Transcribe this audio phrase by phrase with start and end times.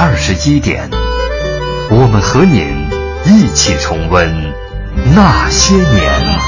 [0.00, 0.88] 二十一点，
[1.90, 2.88] 我们和您
[3.24, 4.32] 一起重温
[5.12, 6.47] 那些年。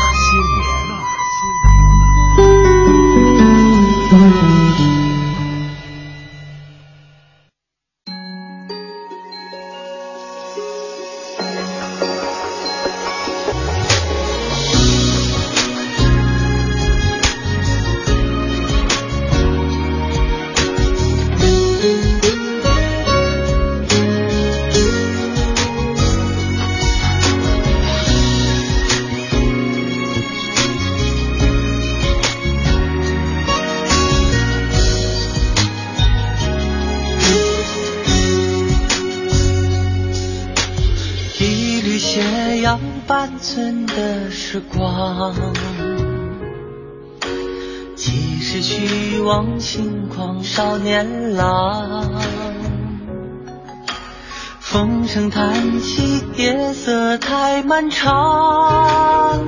[57.62, 59.44] 漫长，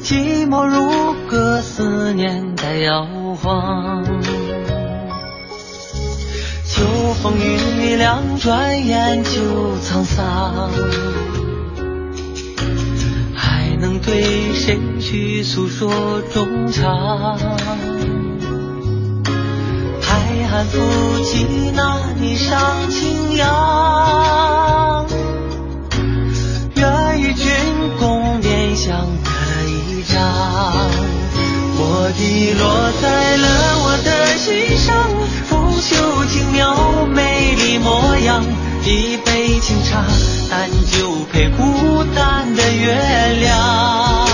[0.00, 3.06] 寂寞如歌，思念在摇
[3.42, 4.04] 晃。
[6.66, 6.84] 秋
[7.22, 9.30] 风雨凉，转眼就
[9.82, 10.70] 沧桑。
[13.34, 15.92] 还能对谁去诉说
[16.32, 17.38] 衷肠？
[20.00, 20.16] 海
[20.52, 20.78] 岸浮
[21.24, 24.59] 起那霓裳轻扬，
[32.20, 33.46] 我的落在了
[33.78, 35.08] 我的心上，
[35.48, 38.44] 拂袖轻描美丽模样。
[38.84, 40.04] 一杯清茶，
[40.50, 42.92] 淡酒配孤单的月
[43.40, 44.28] 亮。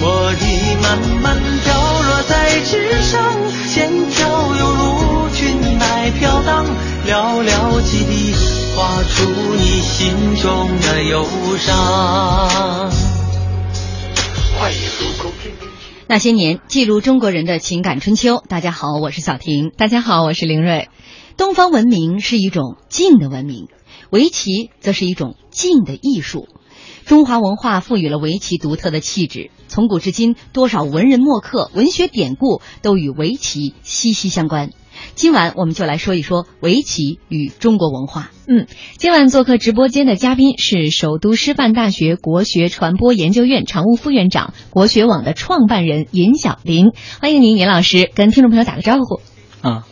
[0.00, 3.34] 茉莉慢慢飘落在纸上，
[3.68, 6.64] 线条犹如裙摆飘荡，
[7.08, 8.36] 寥寥几笔
[8.76, 11.26] 画出你心中的忧
[11.58, 12.88] 伤。
[14.60, 15.69] 欢迎入口天天
[16.10, 18.42] 那些年，记录中国人的情感春秋。
[18.48, 19.70] 大家好，我是小婷。
[19.70, 20.88] 大家好，我是林瑞。
[21.36, 23.68] 东方文明是一种静的文明，
[24.10, 26.48] 围棋则是一种静的艺术。
[27.04, 34.70] 中华文化赋予了围棋独特的气质，从古至今，多少文人墨客、文学典故都与围棋息息相关。
[35.20, 38.30] 今晚我们就来说一说围棋与中国文化。
[38.48, 38.66] 嗯，
[38.96, 46.92] 今晚做客直播间的嘉宾是首都师范大学国学传播研究院常务副院长、国学网的创办人尹晓林。
[47.20, 49.20] 欢迎您，尹老师，跟听众朋友打个招呼。
[49.60, 49.86] 啊，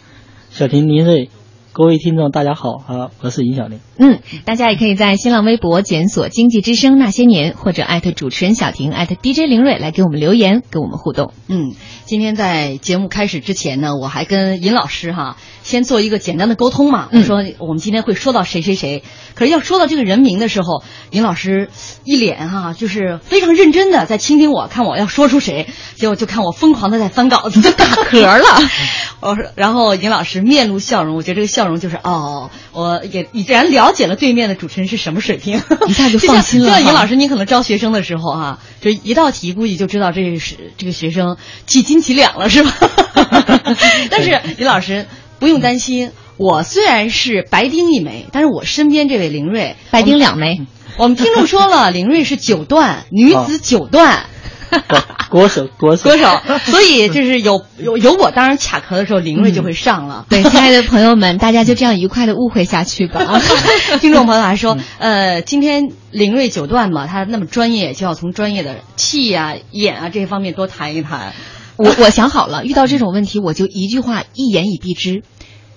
[0.50, 1.28] 小婷、林瑞，
[1.72, 3.78] 各位听众，大家好啊，我是尹小林。
[3.98, 11.32] 嗯，大家也可以在新浪微博检索“经济之声那些年”或者艾特主持人小婷艾特 DJ 林瑞来给我们留言，跟我们互动。
[11.46, 11.74] 嗯，
[12.04, 17.08] 今天在节目开始之前呢，我还跟尹老师哈先做一个简单的沟通嘛。
[17.12, 21.68] 嗯我说我们今天会说到谁谁谁，可是要说到这个人名的时候，尹老师
[22.02, 28.44] 一脸哈就是非常认真的在倾听我，看我要说出谁，结果就看我疯狂的在翻稿子，就打嗝了。
[29.20, 41.36] 我说，然后尹老师面露笑容，我觉得这个笑容就是哦，我也已然了解了对面的主持人是什么水平，一下就 放心了尹老师，你可能招学生的时候哈、就一道题估计就知道这是这个学生
[41.66, 42.72] 几斤几两了，是吧？
[44.10, 45.06] 但是尹老师
[45.38, 50.60] 不用担心，我虽然是白丁一枚，但是我身边这位林睿白丁两枚，
[50.96, 54.26] 我们听众说了， 林睿是九段女子九段。
[55.30, 56.26] 国手，国手，国手，
[56.64, 60.26] 所以就是有有有我当然卡壳的时候，林瑞就会上了。
[60.30, 63.40] 对，亲爱的朋友们，大家就这样愉快的误会下去吧。
[64.00, 71.34] 听众朋友还说，呃，今天林瑞九段嘛，他那么专业，就要从专业的气啊、眼啊这些方面多谈一谈。
[71.76, 75.22] 我我想好了，遇到这种问题，我就一句话一言以蔽之，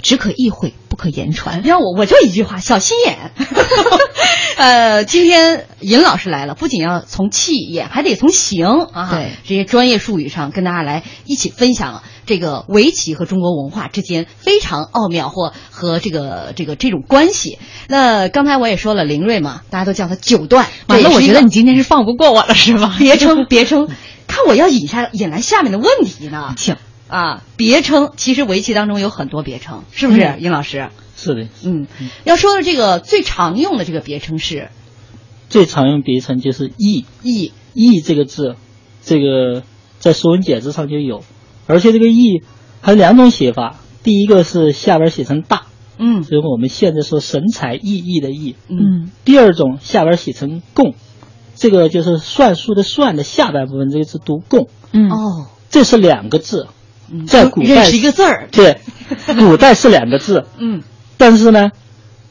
[0.02, 1.60] 只可意会，不可言传。
[1.64, 3.32] 你看我我就一句话，小心眼。
[4.58, 17.58] 呃，今天尹老师来了，不仅要从气眼，还得从形啊，对这些专业术语上跟大家来一起分享这个围棋和中国文化之间非常奥妙或和这个这个这种关系。
[17.88, 20.68] 那刚才我也说了，林睿嘛，大家都叫他九段。
[20.88, 22.96] 完了，我觉得你你今天是放不过我了，是吗？
[23.00, 23.88] 别称 别称，
[24.28, 26.54] 看我要引下引来下面的问题呢。
[26.56, 26.76] 请
[27.12, 30.42] 啊，别称其实围棋当中有很多别称，是不是，嗯。
[30.42, 30.90] 殷老师？
[31.18, 31.86] 是的，嗯，
[32.24, 34.70] 要说的这个最常用的这个别称是？
[35.50, 38.56] 最常用别称就是“义义，”，“义”这个字，
[39.04, 39.64] 这个
[40.00, 41.24] 在《说文解字》上就有，
[41.68, 42.42] 而且这个“义”
[42.80, 45.64] 还有两种写法，第一个是下边写成“大”，
[46.00, 46.24] 嗯。
[46.24, 49.12] 所以我们现在说神采奕奕的“奕”，嗯。
[49.26, 50.96] 第二种下边写成“共”，
[51.56, 55.12] 这个就是算术的“算”的下半部分，这个字读“共嗯。
[55.12, 56.68] 哦，”，这是两个字，
[57.12, 57.26] 嗯。
[57.26, 58.78] 在古代认识一个字儿，对，
[59.40, 60.82] 古代是两个字， 嗯。
[61.18, 61.72] 但是呢，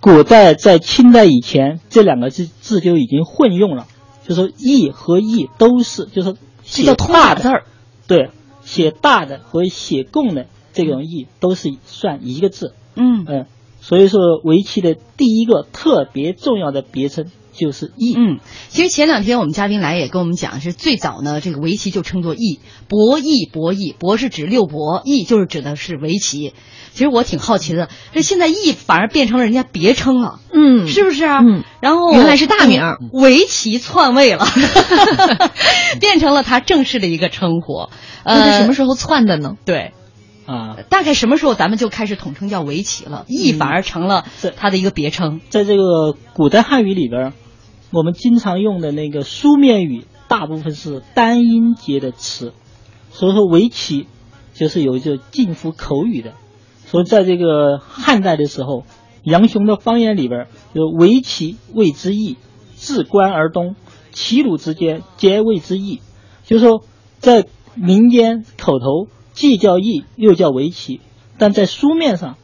[0.00, 3.87] 古代在清代以前，这两个字字就已经混用了，
[4.27, 6.35] 就说“义”和“义”都是，就是
[6.65, 7.65] 写大的字儿，
[8.06, 8.31] 对，
[8.65, 13.25] 写大的和写共的这种“义”都是算一个字，嗯。
[13.29, 13.47] 嗯，
[13.81, 17.27] 所以说围棋的第一个特别重要的别称
[17.60, 22.58] 就是“义”，嗯，其实前两天我们嘉宾来也跟我们讲，是最早呢，这个围棋就称作弈，
[22.88, 26.54] 博弈博弈，博是指六博，弈就是指的是围棋。
[26.92, 31.38] 其实我挺好奇的，这现在弈反而变成了人家别称了，嗯是不是啊？
[31.40, 34.44] 嗯，然后原来是大名围棋篡位了，
[36.00, 37.88] 变成了他正式的一个称呼。
[38.24, 38.74] 那是什么？
[38.74, 39.54] 时候篡的呢？
[39.64, 39.92] 对，
[40.46, 43.24] 啊，大概什么时候咱们就开始统称叫围棋了？
[43.28, 45.40] 弈反而成了是它的一个别称。
[45.48, 47.32] 在这个古代汉语里边儿，
[47.92, 52.52] 我们经常用的那个书面语，大部分是单音节的词，
[53.10, 54.06] 所以说围棋
[54.54, 56.34] 就是有就近乎口语的。
[56.87, 58.84] 所以在这个汉代的时候，
[59.22, 62.37] 杨雄的方言里边就“围棋谓之易，
[62.75, 63.76] 自关而东，
[64.12, 66.00] 齐鲁之间皆谓之易”，
[66.44, 66.84] 就是说
[67.19, 71.00] 在民间口头既叫易又叫围棋，
[71.38, 72.36] 但在书面上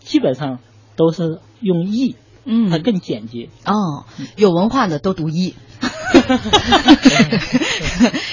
[0.00, 0.58] 基本上
[0.96, 2.16] 都是用易。
[2.44, 3.48] 嗯，它更简洁。
[3.64, 4.04] 哦，
[4.36, 5.54] 有文化的都读一。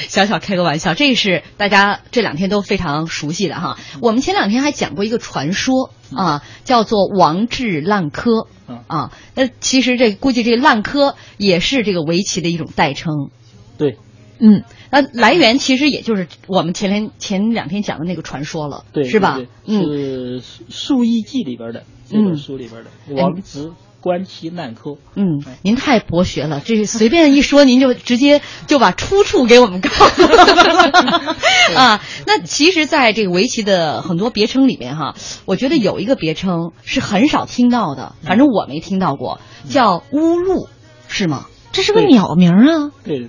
[0.08, 3.78] 小小开个玩笑，这是大家这两天都非常熟悉的哈。
[4.02, 9.12] 我们前两天还讲过一个传说啊，叫做王治烂柯嗯啊。
[9.36, 13.30] 那其实这估计这烂柯也是这个围棋的一种代称。
[13.78, 13.98] 对
[14.40, 19.48] 嗯，那来源其实也就是我们前天前两天讲的那个传说了，对，是吧对？
[19.66, 22.90] 嗯，是《数艺记》里边的这嗯本书里边的
[23.22, 24.98] 王直观棋烂柯。
[25.16, 31.36] 嗯，您太博学了，这随便一说，您就直接就把出处给我们告诉了
[31.76, 32.02] 啊。
[32.26, 35.16] 那其实，在这个围棋的很多别称里面哈，
[35.46, 40.68] 我觉得有一个别称是很少听到的，反正我没听到过，叫乌鹿，
[41.08, 41.46] 是吗？
[41.72, 42.92] 这是个鸟名啊。
[43.04, 43.28] 对，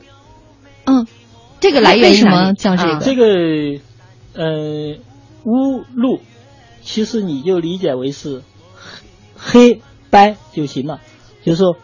[0.87, 1.07] 嗯，
[1.61, 3.25] 这个来源于什么叫这个这个
[4.35, 4.99] 呃
[5.45, 6.21] 乌鹿，
[6.83, 8.43] 其实你就理解为是
[9.37, 11.01] 黑白就行了，
[11.45, 11.77] 就是说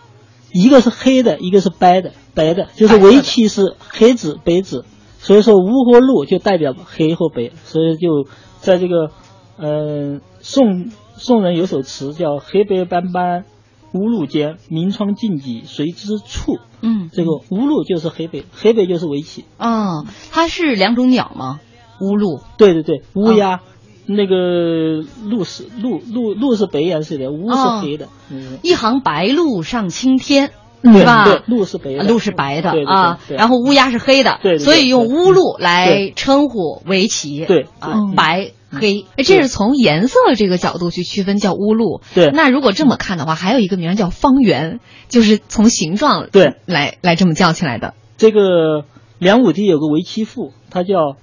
[0.52, 4.84] 一个是黑的，一个是白的，白的就是围棋是黑子白子，
[5.19, 8.26] 所以说乌和鹿就代表黑或白，所以就
[8.61, 9.11] 在这个
[9.56, 13.44] 呃宋宋人有首词叫黑白斑斑
[13.93, 16.58] 乌鹿间，明窗净几谁知处。
[16.82, 19.44] 嗯这个乌鹿就是黑白，黑白就是围棋。
[19.58, 21.61] 哦，它是两种鸟吗？
[22.00, 23.62] 乌鹿对对对，乌鸦，
[24.06, 28.08] 那个鹿是鹿鹿鹿是白颜色的，乌哦是黑的。
[28.31, 30.50] 嗯，一行白鹭上青天。
[30.82, 37.44] 对是吧对，鹿是白的，鹿是白的啊，然后乌鸦是黑的，所以用乌鹿来称呼围棋。
[37.44, 39.05] 对啊嗯，白黑。
[39.17, 42.02] 哎，这是从颜色这个角度去区分叫乌鹿。
[42.14, 44.78] 对那如果这么看的话，还有一个名儿叫方圆，
[45.09, 47.95] 就是从形状对来来这么叫起来的。
[48.16, 48.85] 这个
[49.19, 51.16] 梁武帝有个围棋赋，它叫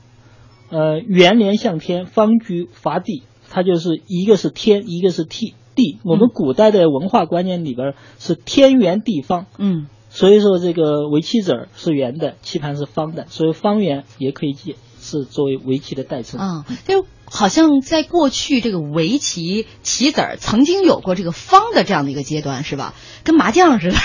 [0.73, 3.23] 呃圆连向天，方居伐地。
[3.49, 5.53] 它就是一个是天，一个是地。
[5.75, 16.39] 地，我们古代的文化观念里边是天圆地方，嗯所以说这个围棋子儿是圆的，棋盘是方的，所以方圆也可以解是作为围棋的代称。
[16.39, 22.93] 啊，就好像在过去这个围棋棋子儿曾经有过这个方的这样的一个阶段，是吧？
[23.23, 23.97] 跟麻将似的，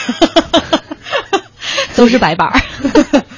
[1.96, 2.60] 都是白板儿。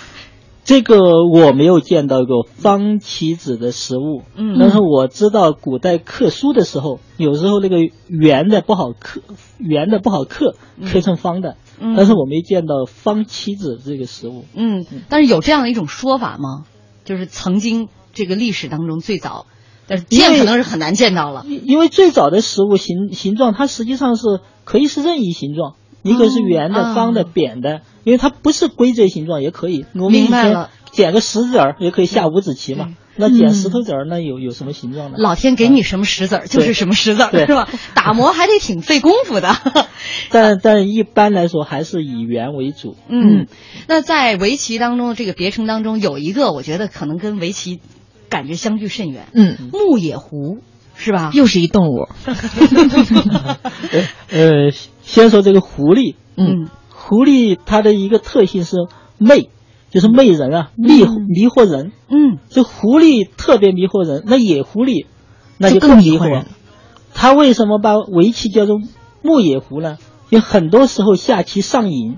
[0.71, 9.21] 这个我没有见到过方棋子的实物，嗯但是我知道古代刻书的时候，有时候那个圆的不好刻，
[9.59, 10.55] 圆的不好刻，
[10.87, 14.45] 刻成方的，嗯但是我没见到方棋子这个实物。
[14.55, 16.67] 嗯，但是有这样的一种说法吗？
[17.05, 19.47] 就是曾经这个历史当中最早，
[19.89, 21.45] 但是见可能是很难见到了。
[21.49, 24.23] 因因为最早的食物形形状，它实际上是
[24.63, 25.75] 可以是任意形状，
[26.05, 29.87] 一个是圆的、啊方的、扁的，因为它不是规则形状也可以。
[29.95, 35.17] 我们以前明白了捡个石子儿也可以下五子棋嘛对，那捡石头子儿那有有什么形状呢？
[35.19, 37.69] 老天给你什么石子儿就是什么石子儿，是吧？
[37.95, 39.55] 打磨还得挺费功夫的。
[40.31, 42.97] 但但一般来说还是以圆为主。
[43.09, 43.47] 嗯，
[43.87, 47.81] 那在围棋当中，这个别称当中有一个，我觉得可能跟围棋
[48.29, 49.29] 感觉相距甚远。
[49.35, 50.59] 嗯，牧野狐
[50.97, 51.31] 是吧？
[51.35, 52.09] 又是一动物。
[54.31, 54.71] 呃，
[55.03, 56.69] 先说这个狐狸，嗯
[57.11, 58.77] 狐狸它的一个特性是
[59.19, 59.51] 媚，
[59.91, 61.91] 就是媚人啊，迷迷惑人。
[62.09, 65.07] 嗯这狐狸特别迷惑人，那野狐狸
[65.59, 66.47] 那就更迷惑人。
[67.13, 68.81] 他为什么把围棋叫做
[69.23, 69.99] 牧野狐呢？
[70.29, 72.17] 因为很多时候下棋上瘾，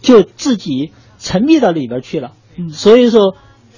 [0.00, 2.32] 就自己沉迷到里边去了。
[2.56, 3.36] 嗯所以说，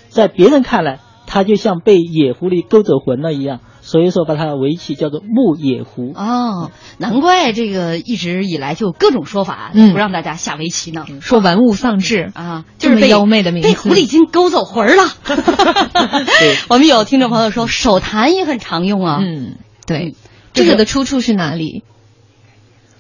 [0.09, 3.61] 在别人看来，他就像被野狐狸勾走魂了一样。
[3.90, 6.12] 所以说，把它围棋叫做牧野狐。
[6.14, 11.06] 哦，难怪这个一直以来就有各种说法，嗯不让大家下围棋呢。
[11.20, 15.09] 说玩物丧志啊，就是被这么妖媚的名字被狐狸精勾走魂儿了。
[15.26, 19.18] 对我们有听众朋友说，手谈也很常用啊。
[19.20, 19.56] 嗯，
[19.88, 20.14] 对嗯，
[20.52, 21.82] 这个这个的出处是哪里？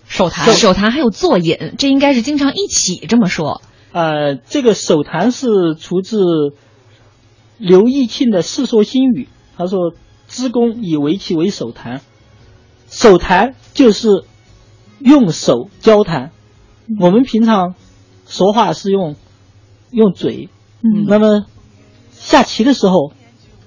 [0.08, 3.62] 手谈手谈还有作引，这应该是经常一起这么说。
[3.92, 5.46] 呃，这个手谈是
[5.78, 6.18] 出自
[7.58, 9.24] 刘义庆的《世说新语》，
[9.56, 9.92] 他说
[10.30, 12.00] ：“知公以围棋为手谈，
[12.88, 14.24] 手谈就是
[15.00, 16.30] 用手交谈。
[17.00, 17.74] 我们平常
[18.26, 19.16] 说话是用
[19.90, 20.48] 用嘴，
[20.82, 21.04] 嗯。
[21.06, 21.44] 那么
[22.12, 23.12] 下棋的时候，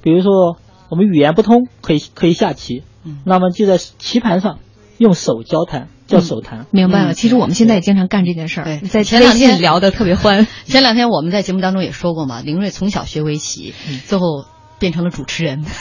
[0.02, 0.58] 比如说
[0.90, 3.20] 我们语言不通，可以可以下棋，嗯。
[3.26, 4.60] 那么就在棋盘上
[4.98, 6.66] 用手交谈，叫手谈。
[6.72, 7.14] 明白了，嗯。
[7.14, 8.80] 其实我们现在也经常干这件事儿，对。
[8.80, 10.48] 在前两天聊的特别欢。
[10.66, 13.74] 前两天我们在节目当中也说过嘛，林睿从小学围棋，
[14.06, 14.46] 最后
[14.84, 15.64] 变成了主持人。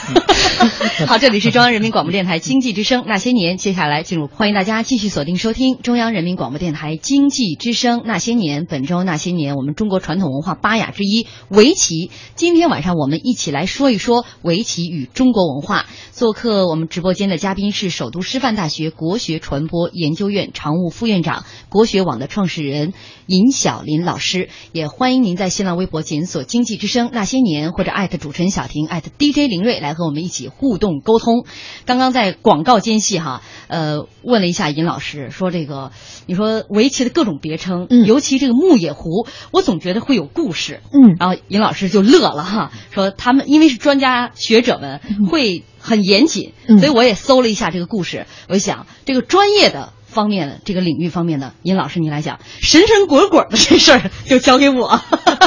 [1.07, 8.65] 好，这里是中央人民广播电台经济之声那些年，接下来进入，欢迎大家继续锁定收听中央人民广播电台经济之声那些年。
[8.65, 12.11] 本周那些年，我们中国传统文化八雅之一围棋。
[12.35, 15.85] 今天晚上我们一起来说一说围棋与中国文化。
[16.13, 22.93] 做客我们直播间的嘉宾是首都师范大学国学传播研究院常务副院长、国学网的创始人
[23.25, 24.47] 尹晓林老师。
[24.71, 31.45] 也欢迎您在新浪微博检索“经济之声那些年”或者艾特主持人小婷艾特 DJ 林睿来和我们一起互动沟通。
[31.85, 35.91] 刚刚在广告间隙哈，呃，问了一下尹老师，说这个
[36.27, 40.81] 你说围棋的各种别称，嗯尤其这个牧野湖，我总觉得会有故事。
[40.91, 48.27] 嗯然后尹老师就乐了哈，说他们因为是专家学者们会很严谨，嗯所以我也搜了一下这个故事。
[48.47, 55.01] 我就想这个专业的方面的这个领域方面的，尹老师你来讲，神神鬼鬼的这事儿就交给我。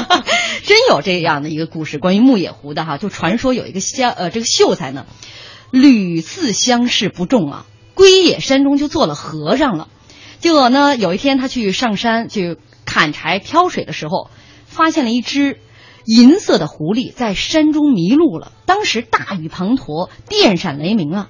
[0.66, 5.06] 真有这样的一个故事，关于牧野狐的哈，就传说有一个相呃这个秀才呢，
[5.70, 9.88] 屡次相试不中啊，归野山中就做了和尚了。
[10.40, 14.28] 结果呢，有一天他去上山去砍柴挑水的时候，
[14.66, 15.61] 发现了一只
[16.04, 18.52] 银色的狐狸在山中迷路了。
[18.66, 21.28] 当时大雨滂沱，电闪雷鸣啊，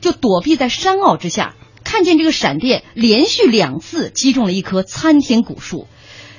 [0.00, 1.54] 就躲避在山坳之下，
[1.94, 5.86] 看见这个闪电连续两次击中了一棵参天古树。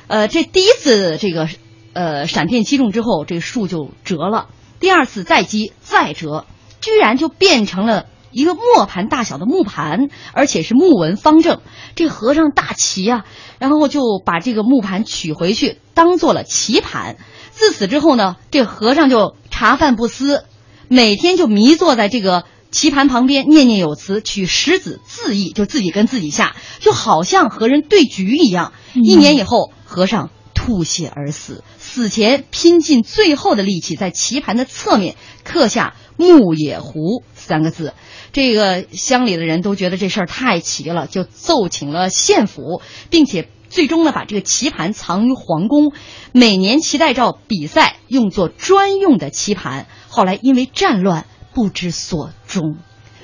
[0.08, 1.48] 呃，这第一次这个
[1.94, 4.50] 呃闪电击中之后，这个树就折了；
[4.82, 6.46] 第二次再击再折，
[6.82, 11.62] 居然就变成了一个磨盘大小的木盘，而且是木纹方正。
[11.96, 13.24] 这和尚大奇啊，
[13.58, 17.16] 然后就把这个木盘取回去，当做了棋盘。
[17.52, 20.44] 自此之后呢，这和尚就茶饭不思，
[20.90, 22.44] 每天就迷坐在这个
[22.76, 28.74] 棋盘旁边，念念有词，取十子自缢，就自己跟自己下，就好像和人对局一样。
[28.96, 35.16] 一年以后，和尚吐血而死，死前拼尽最后的力气，在棋盘的侧面
[35.46, 37.94] 刻下“牧野狐”三个字。
[38.34, 45.94] 这个乡里的人都觉得这事儿太奇了，就奏请了县府，并且最终呢把这个棋盘藏于皇宫，
[46.34, 49.88] 每年棋带照比赛用作专用的棋盘。
[50.10, 51.26] 后来因为战乱
[51.56, 52.76] 不知所终。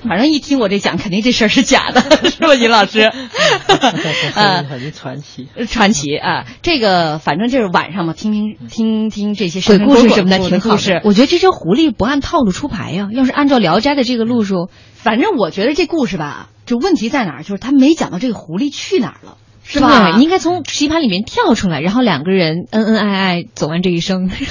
[0.08, 3.02] 反正一听我这讲，肯定这事儿是假的， 是吧，尹老师？
[4.34, 5.46] 啊 很传奇。
[5.68, 11.02] 传奇啊，这个反正就是晚上嘛，听听听听这些鬼故事什么的听挺好故事的。。
[11.04, 17.42] 我觉得这只狐狸不按套路出牌呀、要是按照《聊斋》的这个路数，反正我觉得这故事吧，就问题在哪儿？
[17.44, 20.18] 就是他没讲到这个狐狸去哪儿了，是吧？
[20.18, 24.28] 应该从棋盘里面跳出来，然后两个人恩恩爱爱走完这一生。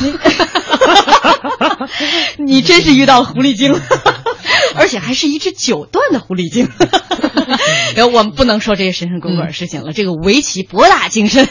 [2.38, 3.74] 你真是遇到了狐狸精，
[4.76, 6.70] 而且还是一只九段的狐狸精。
[7.96, 11.48] 然后我们不能说这些神神鬼鬼的事情了，这个围棋博大精深。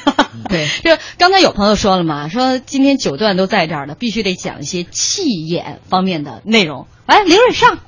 [0.49, 6.87] 对，就刚才有朋友说了嘛，说今天九段都在这儿了，必须得讲一些气眼方面的内容。
[7.07, 7.79] 来，林瑞上。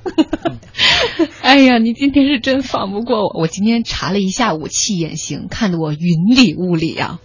[1.41, 3.41] 哎呀，你今天是真放不过我。
[3.41, 7.19] 我今天查了一下午气眼型，看得我云里雾里啊。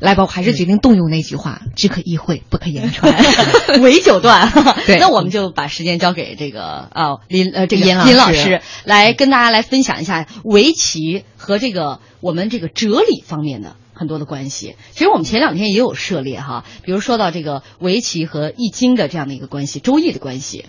[0.00, 3.14] 来吧，我还是决定动用那句话：只可意会，不可言传。
[3.82, 4.50] 围九段，
[4.86, 14.74] 对那我们就把时间交给这个啊林呃这个林老师尹老师来跟大家来分享一下围棋和这个我们这个哲理方面的很多的关系。
[14.92, 20.64] 其实我们前两天也有涉猎哈，比如说到这个围棋和易经的这样的一个关系，周易的关系。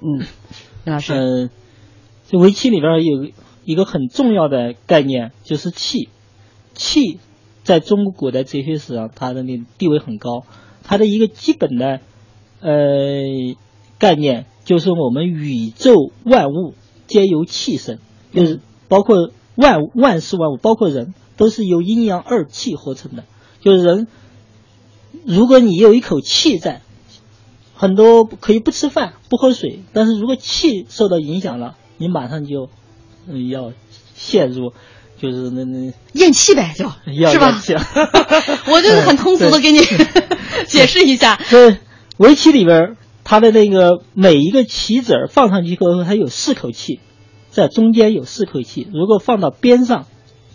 [0.00, 0.26] 嗯，
[0.84, 1.50] 林老师，呃，
[2.30, 3.30] 这围棋里边有
[3.64, 6.08] 一个很重要的概念，就是气。
[6.74, 7.20] 气
[7.64, 10.44] 在中国古代哲学史上，它的那地位很高。
[10.84, 12.00] 它的一个基本的
[12.60, 13.24] 呃
[13.98, 16.74] 概念，就是我们宇宙万物
[17.06, 17.98] 皆由气生，
[18.32, 23.24] 就是包括万万事万物，包括人，都是由阴阳二气合成的。
[23.60, 24.08] 就是人，
[25.24, 26.82] 如果你有一口气在，
[27.74, 32.68] 很多可以不吃饭不喝水，但是如果气受到影响了，你马上就
[33.48, 33.72] 要
[34.14, 34.74] 陷入。
[35.30, 37.60] 就是那那咽气呗，就要是吧？
[38.70, 39.78] 我就是很通俗的给你
[40.66, 41.38] 解释一下。
[41.50, 41.78] 对，
[42.18, 47.00] 围棋里边它的那个每一个棋子儿放上去过后，它有四口气，
[47.50, 48.86] 在中间有四口气。
[48.92, 50.06] 如果放到边上，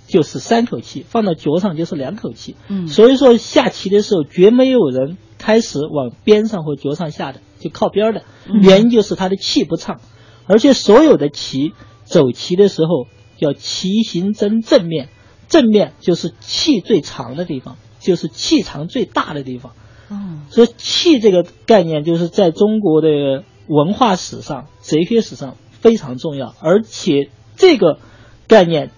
[0.08, 2.56] 就是三口气；放到脚上就是两口气。
[2.68, 8.24] 嗯，所以说下棋的时候绝没有人开始往边上或脚上下的，就靠边的。
[8.62, 10.00] 原因就是他的气不畅，
[10.48, 11.74] 而且所有的棋
[12.06, 13.08] 走棋的时候。
[13.40, 15.10] 叫棋形真正面，
[15.48, 19.74] 正面就是气最长的地方，就是气场最大的地方。
[20.12, 28.00] 嗯，所以气这个概念就是在中国的文化史上、哲学史上非常重要，而且这个
[28.48, 28.92] 概念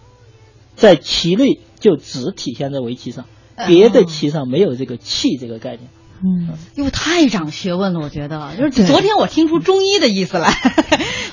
[0.76, 3.26] 在棋类就只体现在围棋上，
[3.68, 5.90] 别的棋上没有这个气这个概念。
[6.24, 10.54] 嗯，因为太长学问了，我觉得就是昨天我听出中医的意思来，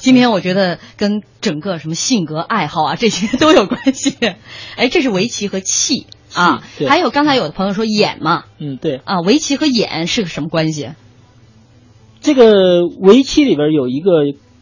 [0.08, 4.16] 今天我觉得跟整个什么性格爱好啊这些 都有关系。
[4.74, 10.92] 哎，这是围棋和气啊，还有刚才有的朋友说眼嘛，嗯对啊，围棋和眼是个什么关系？
[12.22, 14.12] 这个围棋里边有一个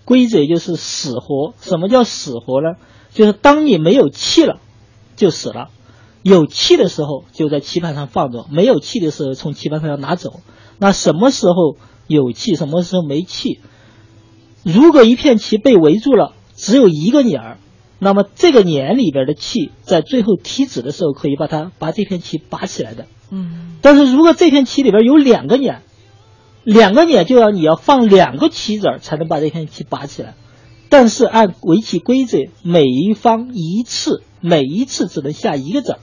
[0.04, 1.54] 规则，就是死活。
[1.60, 2.76] 什么叫死活呢？
[3.14, 4.58] 就是当你没有气了，
[5.14, 5.68] 就死了。
[6.22, 10.40] 有气的时候就在棋盘上放着，没有气的时候从棋盘上要拿走。
[10.80, 11.76] 那什么时候
[12.08, 13.60] 有气，什么时候没气？
[14.66, 17.58] 如果一片棋被围住了，只有一个捻儿，
[18.00, 23.06] 那么这个捻里边的气在最后踢子的时候可以把它把这片棋拔起来的。
[23.30, 23.76] 嗯。
[23.80, 25.82] 但是如果这片棋里边有两个捻，
[26.64, 30.34] 两个捻就要你要放两个棋子儿才能把这片棋拔起来。
[30.88, 35.98] 但是按围棋规则，每一方一次，每一次只能下一个子儿。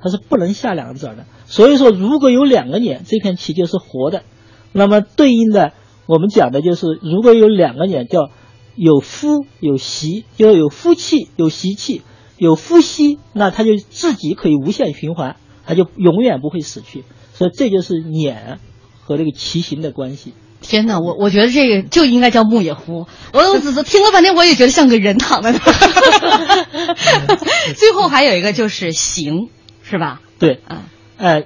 [0.00, 4.22] 它是不能下两个子儿的，所以说如果有两个捻，这片棋就是活的。
[4.70, 5.72] 那么对应的，
[6.06, 8.30] 我们讲的就是如果有两个捻，叫
[8.74, 12.02] 有夫有媳，就有夫气有媳气，
[12.36, 15.36] 有夫息，那他就自己可以无限循环，
[15.66, 17.04] 他就永远不会死去。
[17.32, 18.58] 所以这就是捻
[19.02, 20.34] 和这个棋形的关系。
[20.60, 23.06] 天哪，我我觉得这个就应该叫木野湖。
[23.32, 25.58] 我我只是听了半天，我也觉得像个人躺在那。
[27.74, 29.48] 最后还有一个就是形。
[29.86, 30.22] 是吧？
[30.38, 30.78] 对，嗯，
[31.18, 31.44] 哎，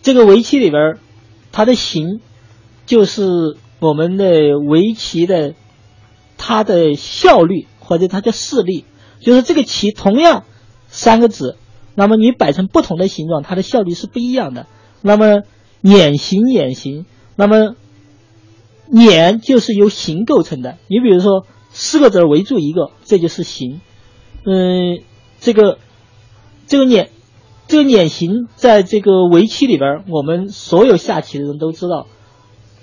[0.00, 0.94] 这个围棋里边，
[1.50, 2.20] 它的形
[2.86, 5.54] 就是我们的围棋的
[6.38, 8.86] 它的效率或者它叫势力，
[9.20, 10.44] 就是这个棋同样
[10.88, 11.58] 三个子，
[11.94, 14.66] 那么你摆成不同的形状，它的效率是不一样的。
[15.02, 15.42] 那么
[15.82, 17.04] 碾形碾形，
[17.36, 17.76] 那么
[18.86, 20.78] 碾就是由形构成的。
[20.88, 23.82] 你比如说四个子围住一个，这就是形。
[24.46, 25.00] 嗯，
[25.40, 25.78] 这个
[26.66, 27.10] 这个碾。
[27.66, 32.06] 这个碾形在这个围棋里边，我们所有下棋的人都知道，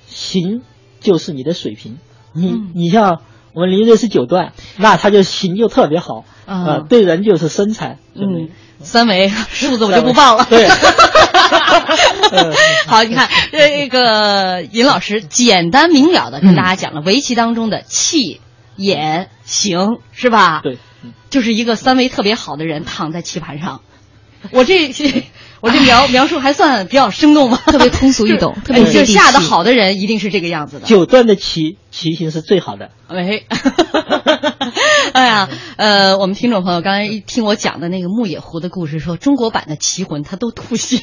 [0.08, 0.64] 形
[1.02, 1.98] 就是你的水平。
[2.34, 3.20] 你你像
[3.54, 7.98] 我们林瑞是九段，那他就形就特别好啊，对人就是身材。
[8.14, 8.48] 嗯，
[8.80, 10.48] 三维数字我就不报了。
[10.50, 10.66] 对，
[12.88, 18.40] 好，你看这个尹老师简单明了的跟大家讲了围棋当中的气、
[18.78, 20.62] 眼、形，是吧？
[20.64, 20.78] 对，
[21.30, 23.82] 就是一个三维特别好的人躺在棋盘上。
[24.52, 24.90] 我这
[25.62, 27.62] 我这描描述还算比较生动吧？
[27.68, 30.86] 特别通俗易懂， 特别就下的好的人一定是这个样子的。
[30.88, 32.90] 九段的棋棋形是最好的。
[33.10, 33.46] 喂，
[35.14, 41.00] 哎呀，呃，我们听众朋友刚才一听我讲的那个牧野湖的故事，说中国版的棋魂他都吐血，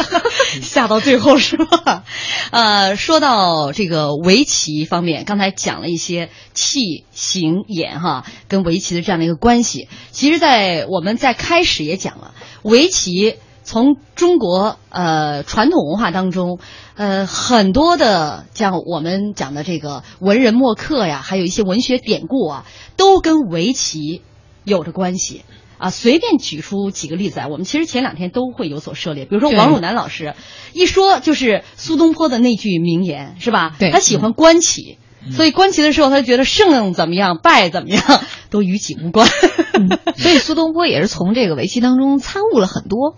[0.60, 2.04] 下到最后是吧？
[2.50, 9.88] 呃，说到这个围棋方面，刚才讲了一些气形眼哈跟围棋的这样的一个关系。
[10.10, 12.32] 其实，在我们在开始也讲了。
[12.62, 16.60] 围棋从中国呃传统文化当中，
[16.94, 24.22] 呃很多的像我们讲的这个文人墨客呀，还有一些文学典故啊，都跟围棋
[24.62, 25.42] 有着关系
[25.78, 25.90] 啊。
[25.90, 29.24] 随便举出几个例子来，我们其实前两天都会有所涉猎。
[29.24, 30.34] 比如说王汝南老师
[30.72, 33.74] 一说就是苏东坡的那句名言是吧？
[33.78, 34.98] 对，他喜欢观棋。
[35.32, 38.02] 所以观棋的时候，他觉得胜怎么样，败怎么样，
[38.50, 39.26] 都与己无关。
[40.18, 43.16] 所以苏东坡也是从这个围棋当中参悟了很多。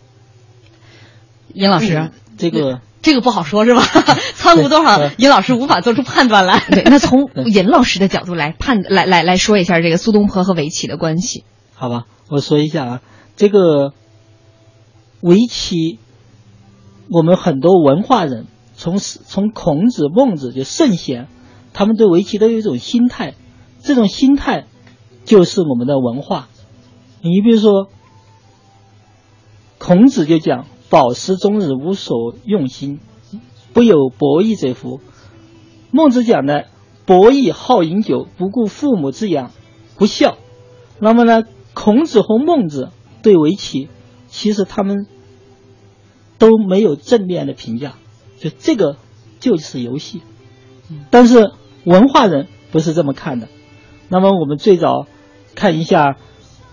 [1.57, 3.83] 尹老师，这个这个不好说，是吧？
[4.37, 6.61] 参悟多少，尹老师无法做出判断来。
[6.71, 11.45] 对，那从 尹老师的角度来判，来来来说一下这个苏东坡和围棋的关系。
[11.75, 13.01] 好吧，我说一下啊，
[13.37, 13.95] 这个
[15.23, 15.99] 围棋，
[17.11, 21.27] 我们很多文化人，从从孔子、孟子就圣贤，
[21.73, 23.35] 他们对围棋都有一种心态，
[23.83, 24.67] 这种心态
[25.25, 26.49] 就是我们的文化。
[27.23, 27.89] 你比如说，
[29.79, 33.01] 孔子就讲：“饱食终日，无所用心，
[33.73, 35.01] 不有博弈者乎？”
[35.93, 36.67] 孟子讲的
[37.07, 39.51] ：“博弈好饮酒，不顾父母之养，
[39.97, 40.37] 不孝。”
[40.99, 41.43] 那么呢？
[41.75, 42.89] 孔子和孟子
[43.23, 43.91] 对围棋，
[44.29, 45.07] 其实他们
[46.39, 47.97] 都没有正面的评价，
[48.39, 48.97] 就这个
[49.41, 50.23] 就是游戏。
[51.11, 51.53] 但是
[51.85, 53.49] 文化人不是这么看的。
[54.09, 55.07] 那么我们最早
[55.55, 56.17] 看一下，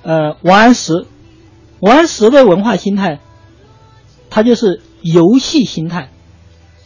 [0.04, 1.06] 呃，王安石，
[1.82, 3.19] 王安石的文化心态，
[4.34, 6.10] 他就是游戏心态。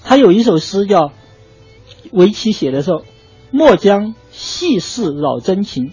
[0.04, 1.06] 他有一首诗叫
[2.12, 3.04] 《围棋》，写的时候，
[3.52, 5.92] 莫将细事扰真情。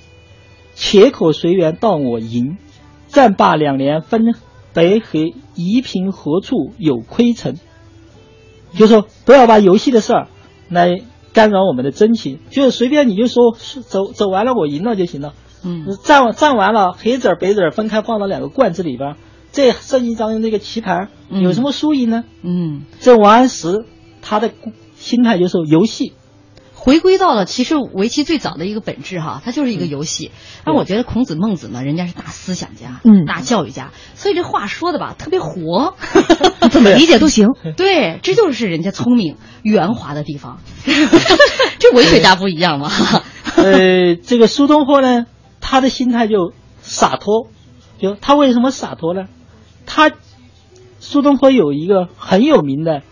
[0.74, 2.58] 且可随缘到我营，
[3.06, 4.34] 战罢两年分
[4.72, 7.54] 北黑，夷平何处有亏陈？
[8.76, 10.26] 就说不要把游戏的事儿
[10.68, 15.34] 来干扰我们的真情，就是随便你就说走走完了我赢了就行了。
[15.62, 19.14] 嗯，战战完了黑子儿白子儿分开放到两个罐子里边，
[19.52, 22.24] 这剩一张那个棋盘，有什么输赢呢？
[22.42, 23.84] 嗯，这王安石
[24.22, 24.50] 他的
[24.96, 26.12] 心态就是游戏。
[26.76, 30.32] 回归到了其实围棋最早的一个本质哈，它就是一个游戏。
[30.66, 35.94] 但我觉得孔子、孟子呢，人家是大思想家，嗯，大教育家，所以这话说的吧，特别活，
[36.70, 37.48] 怎么理解都行。
[37.78, 40.60] 对，这就是人家聪明圆滑的地方。
[41.78, 42.90] 这文学家不一样嘛。
[43.56, 45.24] 呃，这个苏东坡呢，
[45.62, 47.48] 他的心态就洒脱，
[47.98, 49.24] 就他为什么洒脱呢？
[49.86, 50.10] 他
[51.04, 53.02] 苏东坡有一个很有名的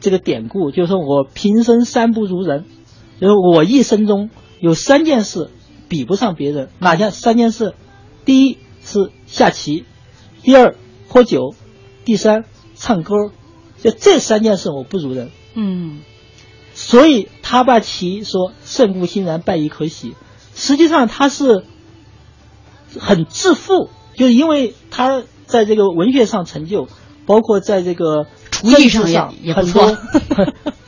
[0.00, 2.64] 这个典故，就是说我平生三不如人。
[3.20, 4.30] 就是我一生中
[4.60, 5.50] 有三件事
[5.88, 7.72] 比不上别人，哪件三件事？
[8.24, 9.84] 第一是下棋，
[10.42, 10.74] 第二
[11.08, 11.54] 喝酒，
[12.04, 13.14] 第三唱歌。
[13.80, 15.30] 就这三件事我不如人。
[15.54, 16.00] 嗯，
[16.74, 20.16] 所以他把棋说胜固欣然，败亦可喜。
[20.54, 21.64] 实际上他是
[22.98, 26.88] 很自负，就是因为他在这个文学上成就，
[27.26, 29.96] 包括在这个厨艺上也也不错。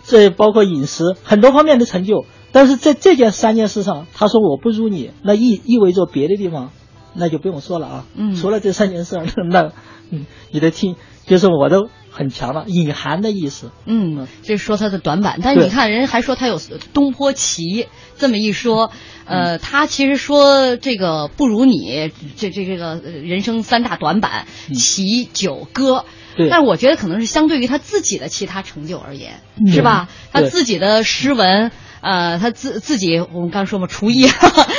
[0.04, 6.70] 这 包括饮食很多方面的成就，但是在这件三件事上，他说我不如你，那意意味着别的地方，
[7.14, 8.04] 那就不用说了啊。
[8.14, 9.16] 嗯，除了这三件事，
[9.50, 9.72] 那
[10.10, 10.96] 嗯，你的听
[11.26, 13.70] 就是我都很强了，隐含的意思。
[13.84, 16.58] 嗯，这说他的短板，但是你看人还说他有
[16.94, 18.90] 东坡棋这么一说，
[19.26, 26.06] 呃，他其实说这个不如你，这这这个人生三大短板，棋酒歌。
[26.50, 30.08] 但我觉得可能是相对于他自己的其他成就而言，是吧？
[30.32, 31.70] 他自己的诗文，
[32.00, 34.28] 呃，他自自己，我们刚说嘛，厨艺，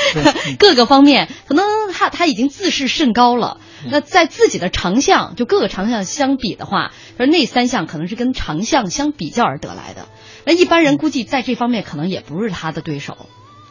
[0.59, 3.59] 各个方面，可能他他已经自视甚高了。
[3.89, 10.07] 那在自己的长项，就各个长项相比的话，说那三项可能是跟长项相比较而得来的。
[10.45, 13.27] 那一般人估计在这方面可能也不是他的对手，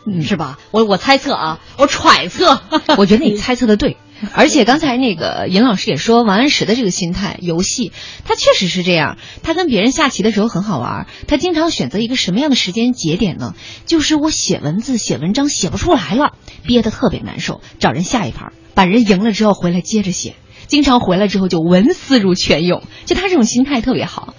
[0.07, 0.59] 嗯是吧？
[0.71, 2.63] 我我猜测啊，我揣测，
[2.97, 3.97] 我觉得你猜测的对。
[4.35, 7.93] 而且刚才那个尹老师也说，王安石的这个心态，游戏，
[8.25, 9.17] 他确实是这样。
[9.43, 13.55] 他跟别人下棋的时候很好玩，他经常选择一个什么样的时间节点呢？
[13.87, 16.33] 就是我写文字、写文章写不出来了，
[16.65, 20.35] 憋得特别难受，找人下一盘，把人赢了之后回来接着写，
[20.67, 22.83] 经常回来之后就文思如泉涌。
[23.07, 24.35] 就他这种心态特别好，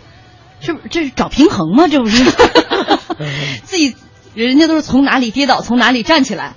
[0.60, 0.88] 是不？
[0.90, 1.88] 这是找平衡吗？
[1.88, 2.26] 这不是？
[3.64, 3.96] 自己
[4.36, 6.56] 人家都是从哪里跌倒从哪里站起来。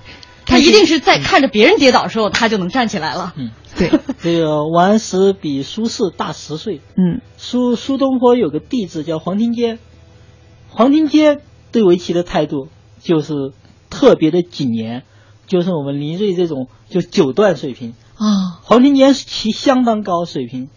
[0.53, 3.33] 他一定是在看着别人跌倒的时候，他就能站起来了。
[3.35, 6.81] 嗯， 对，这个王安石比苏轼大十岁。
[6.95, 9.79] 嗯，苏苏东坡有个弟子叫黄庭坚，
[10.69, 12.67] 黄庭坚对围棋的态度
[13.01, 13.33] 就是
[13.89, 15.03] 特别的谨严，
[15.47, 18.59] 就是我们林睿这种就九段水平啊。
[18.63, 20.69] 黄庭坚棋相当高水平，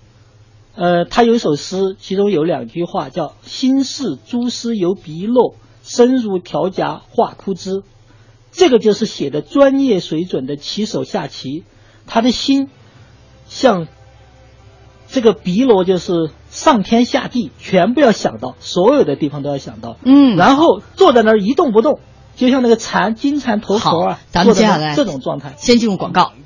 [0.75, 7.83] 呃，他有一首诗，其中有两句话叫“心似蛛丝游鼻漏，身如条甲化枯枝”。
[8.57, 11.65] 这个就是写的专业水准的棋手下棋，
[12.07, 12.71] 他的心
[13.47, 13.87] 像
[15.09, 19.99] 这个鼻罗，就是上天下地全部要想到，所有的地方都要想到。
[20.03, 22.01] 嗯，然后坐在那儿一动不动，
[22.35, 25.55] 就像那个蝉金蝉投壳啊，咱们接下来这种状态。
[25.59, 26.33] 先进入广告。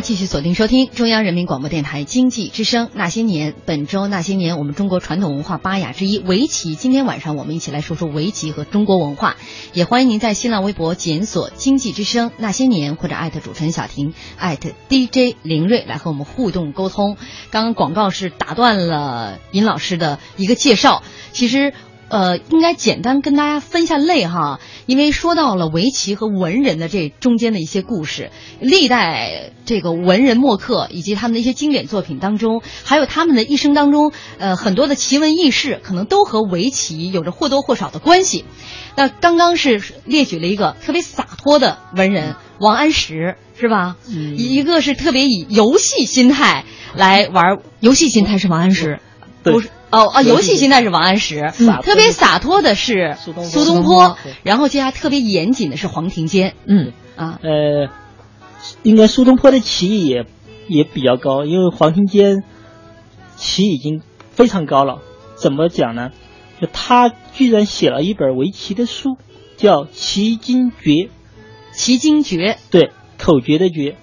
[0.00, 3.52] 继续锁定收听中央人民广播电台经济之声《那些年》。
[3.64, 6.74] 本周《那些年》，我们中国传统文化八雅之一围棋。
[6.74, 9.36] 今天晚上我们一起来说说围棋和中国文化。
[9.72, 17.16] 也欢迎您在新浪微博检索“经济之声那些年”或者艾特主持人小婷，艾特 DJ 林睿来和我们互动沟通。
[17.50, 21.72] 刚刚广告是打断了尹老师的一个介绍，其实。
[22.08, 38.44] 呃，应该简单跟大家分一下类哈，因为说到了围棋和文人的这中间的一些故事，历代这个文人墨客以及他们的一些经典作品当中，还有他们的一生当中，呃，很多的奇闻异事，可能都和围棋有着或多或少的关系。
[38.96, 43.96] 那刚刚是列举了一个特别洒脱的文人王安石，是吧？
[44.08, 46.64] 嗯一个是特别以游戏心态
[46.94, 49.00] 来玩，游戏心态是王安石，
[49.42, 57.88] 不是哦啊，游戏心态是王安石，特别洒脱的是苏东坡苏东坡，然后接下来特别严谨的是黄庭坚嗯，啊，呃，
[58.82, 60.26] 应该苏东坡的棋艺也
[60.68, 62.42] 也比较高，因为黄庭坚
[63.36, 65.02] 棋已经非常高了。
[65.36, 66.10] 怎么讲呢？
[66.60, 69.18] 就他居然写了一本围棋的书，
[69.58, 70.90] 叫《棋经诀》，
[71.72, 73.96] 棋经诀，对，口诀的诀。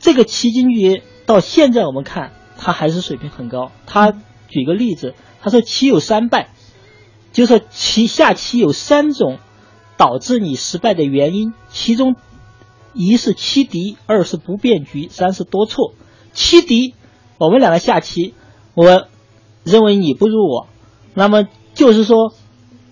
[0.00, 0.94] 这个《棋经诀》
[1.26, 3.70] 到现在我们看，他还是水平很高。
[3.86, 4.14] 他
[4.48, 6.48] 举个例子，他说棋有三败，
[7.32, 9.38] 就是说棋下棋有三种
[9.96, 12.16] 导致你失败的原因，其中
[12.92, 15.94] 一是欺敌，二是不变局，三是多错。
[16.32, 16.94] 欺敌，
[17.38, 18.34] 我们两个下棋，
[18.74, 19.08] 我
[19.64, 20.66] 认为你不如我，
[21.14, 22.32] 那么就是说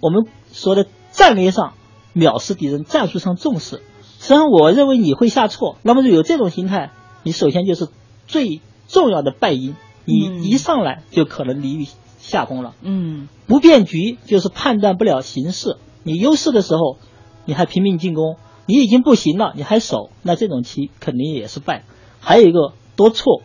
[0.00, 1.74] 我们说的战略上
[2.14, 3.82] 藐视敌人，战术上重视。
[4.18, 6.90] 实际上，我认为你会下错，那么有这种心态，
[7.22, 7.88] 你首先就是
[8.26, 11.86] 最重要的败因，你嗯一上来就可能离于
[12.18, 12.74] 下风了。
[12.82, 16.98] 嗯不变局就是判断不了形势，你优势的时候
[17.44, 18.36] 你还拼命进攻，
[18.66, 21.84] 你已经不行了，你还守，那这种棋肯定也是败。
[22.20, 23.42] 还有一个多错，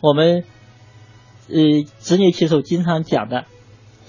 [0.00, 0.44] 我们
[1.48, 1.56] 呃
[2.00, 3.44] 职业棋手经常讲的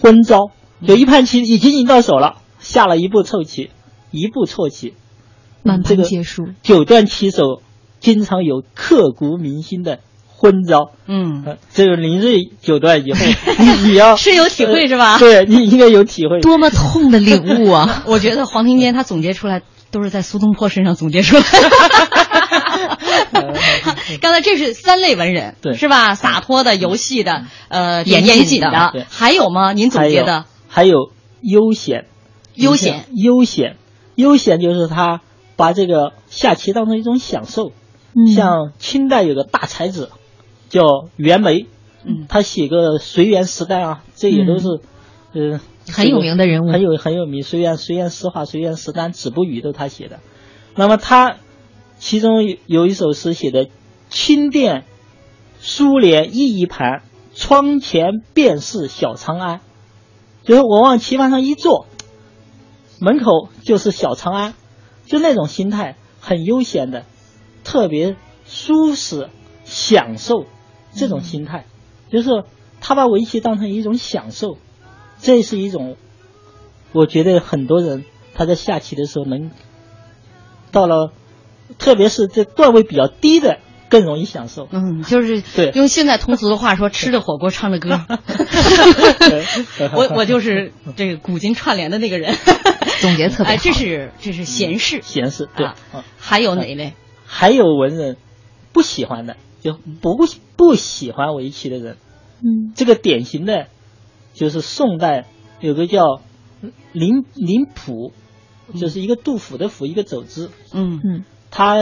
[0.01, 3.69] 昏招，有一盘棋已经赢到手了，下了一步臭棋，
[4.09, 4.95] 一步错棋，
[5.61, 6.47] 满这个盘皆输。
[6.63, 7.61] 九段棋手
[7.99, 9.99] 经常有刻骨铭心的
[10.39, 10.91] 昏招。
[11.07, 13.19] 嗯，呃这个林睿九段以后，
[13.57, 16.39] 你 你要 深有体会是吧呃对你应该有体会。
[16.41, 18.03] 多么痛的领悟啊！
[18.07, 21.69] 我觉得黄庭坚他总结出来都是在苏东坡身上总结出来的。
[24.21, 26.15] 刚才这是三类文人，对是吧？
[26.15, 29.73] 洒脱的、游戏的，呃，严严谨的还有吗？
[29.73, 30.45] 您总结的？
[30.67, 32.05] 还有悠闲，
[32.53, 33.75] 悠闲，悠闲，
[34.15, 35.21] 悠闲就是他
[35.55, 37.71] 把这个下棋当成一种享受。
[38.19, 40.09] 嗯像清代有个大才子
[40.69, 41.65] 叫袁枚，
[42.03, 44.67] 嗯他写个随园食单啊，这也都是，
[45.33, 45.59] 呃，
[45.91, 47.43] 很有名的人物很有很有名。
[47.43, 50.19] 随园随园诗话、随园诗单、子不语都他写的。
[50.75, 51.37] 那么他
[51.97, 53.67] 其中有有一首诗写的
[54.09, 54.85] “清殿
[55.59, 57.01] 疏帘一一盘，
[57.35, 59.61] 窗前便是小长安”，
[60.45, 61.87] 就是我往棋盘上一坐，
[62.99, 64.53] 门口就是小长安，
[65.05, 67.05] 就那种心态，很悠闲的，
[67.63, 69.29] 特别舒适、
[69.65, 70.45] 享受
[70.97, 71.65] 这种心态，
[72.11, 72.29] 就是
[72.81, 74.57] 他把围棋当成一种享受，
[75.19, 75.95] 这是一种，
[76.91, 79.51] 我觉得很多人他在下棋的时候能
[80.71, 81.13] 到了，
[81.77, 84.67] 特别是这段位比较低的更容易享受。
[84.71, 88.01] 嗯，就是对用现在通俗的话说，吃着火锅唱着歌。
[89.95, 92.35] 我我就是这个古今串联的那个人。
[92.99, 95.01] 总结特别好哎，这是这是闲事。
[95.03, 95.67] 闲事对
[96.17, 96.93] 还有哪一类？
[97.27, 98.17] 还有文人
[98.73, 99.37] 不喜欢的，
[99.73, 100.15] 就不
[100.55, 101.97] 不喜欢围棋的人。
[102.39, 103.67] 嗯，这个典型的，
[104.33, 105.25] 就是宋代
[105.59, 106.21] 有个叫
[106.91, 108.13] 林林甫，
[108.79, 110.49] 就是一个杜甫的甫，一个走之。
[110.71, 111.77] 嗯嗯，他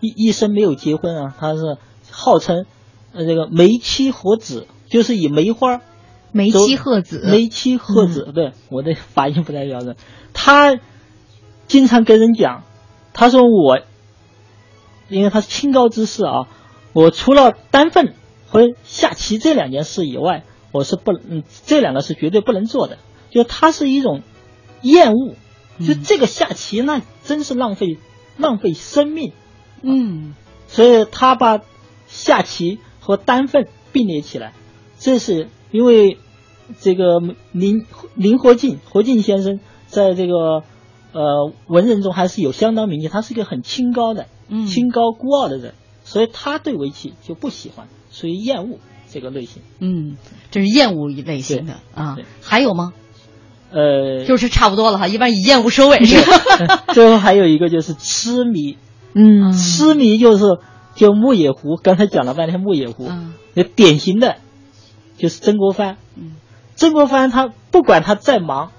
[0.00, 1.78] 一一生没有结婚啊，他是
[2.10, 2.66] 号称
[3.12, 5.80] 呃这个梅妻和子，就是以梅花
[6.32, 9.96] 梅妻鹤子，梅妻鹤子，对我的 发音不太标准。
[10.34, 10.78] 他
[11.68, 12.64] 经常跟人讲，
[13.12, 13.78] 他说我，
[15.08, 16.48] 因为他是清高之士啊，
[16.92, 18.14] 我除了单份
[18.46, 22.98] 和下棋这两件事以外，我是不嗯这两个是绝对不能做的。
[23.30, 24.22] 就它是一种
[24.82, 25.34] 厌恶，
[25.80, 27.98] 就这个下棋那真是浪费
[28.36, 29.32] 浪费生命，
[29.82, 30.34] 嗯。
[30.68, 31.60] 所以他把
[32.06, 34.54] 下棋和单份并列起来，
[34.98, 36.16] 这是因为
[36.80, 37.20] 这个
[37.52, 40.62] 林林活进活进先生在这个
[41.12, 44.64] 呃文人中还是有相当名气，他是一个很清高的、嗯。
[44.64, 48.78] 清高孤傲的人，所以他对围棋就不喜欢，属于厌恶
[49.10, 49.62] 这个类型。
[49.80, 50.16] 嗯，
[50.50, 52.16] 这是厌恶一类型的啊。
[52.42, 52.92] 还有吗？
[53.70, 56.20] 呃，就是差不多了哈，一般以厌恶收尾是
[56.66, 56.84] 吧？
[56.92, 58.76] 最后还有一个就是痴迷，
[59.14, 60.44] 嗯痴迷就是
[60.94, 64.36] 就牧野狐，刚才讲了半天牧野狐，嗯那典型的
[65.16, 65.96] 就是曾国藩。
[66.16, 66.36] 嗯
[66.74, 68.72] 曾国藩他不管他再忙，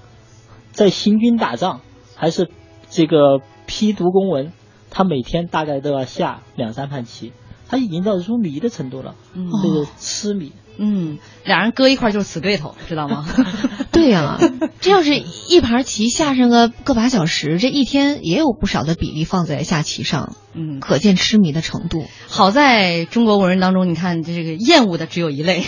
[0.72, 1.80] 在行军打仗，
[2.16, 2.50] 还是
[2.90, 4.52] 这个批读公文，
[4.94, 7.32] 他每天大概都要下两三盘棋，
[7.68, 10.52] 他已经到入迷的程度了，嗯这个痴迷。
[10.76, 13.24] 嗯，俩人搁一块儿就是死对头，知道吗？
[13.94, 14.38] 对呀、
[14.80, 15.16] 这要是
[15.48, 22.04] 一盘棋下上个个把小时，这一天也有不少的比例放在下棋上，嗯，可见痴迷的程度。
[22.28, 25.62] 好在中国文人当中，你看这个厌恶的只有一类，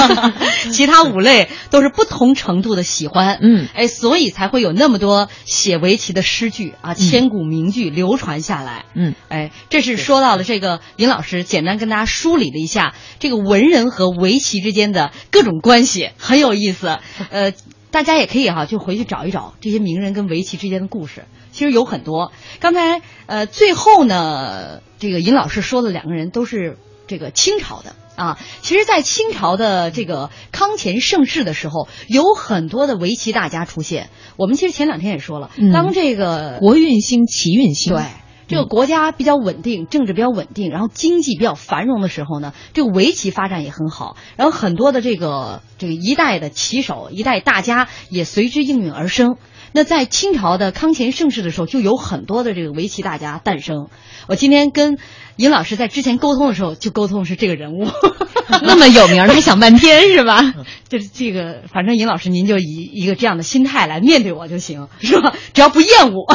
[0.72, 3.38] 其他五类都是不同程度的喜欢。
[3.40, 8.84] 嗯哎，所以才会有那么多写围棋的诗句啊，千古名句流传下来。
[8.94, 16.98] 嗯，哎，这是说到了这个林老师简单跟大家梳理了一下这个文人和围棋之间的各种关系，很有意思。
[17.30, 17.52] 呃，
[17.90, 22.32] 大家也可以哈、就回去找一找这些名人跟围棋之间的故事，其实有很多。
[22.60, 27.94] 刚才呃最后呢，这个尹老师说的两个人都是这个清朝的。
[28.16, 34.10] 啊，其实，在清朝的这个康乾盛世的时候，有很多的围棋大家出现。
[34.36, 37.94] 我们其实前两天也说了，嗯当这个国运兴，棋运兴。
[37.94, 38.04] 对，
[38.50, 49.36] 这个国家比较稳定，政治比较稳定，然后经济比较繁荣的时候呢，这个围棋发展也很好，然后很多的这个这个一代的棋手，一代大家也随之应运而生。
[49.72, 53.88] 那在清朝的康乾盛世的时候，就有很多的这个围棋大家诞生。
[54.26, 54.98] 我今天跟
[55.36, 57.86] 尹老师在之前沟通的时候，就沟通的是这个人物，
[58.62, 60.54] 那么有名儿，还想半天是吧？
[60.88, 65.34] 就是这个，反正尹老师您就以一个这样的心态来面对我就行，是吧？
[65.54, 66.26] 只要不厌恶。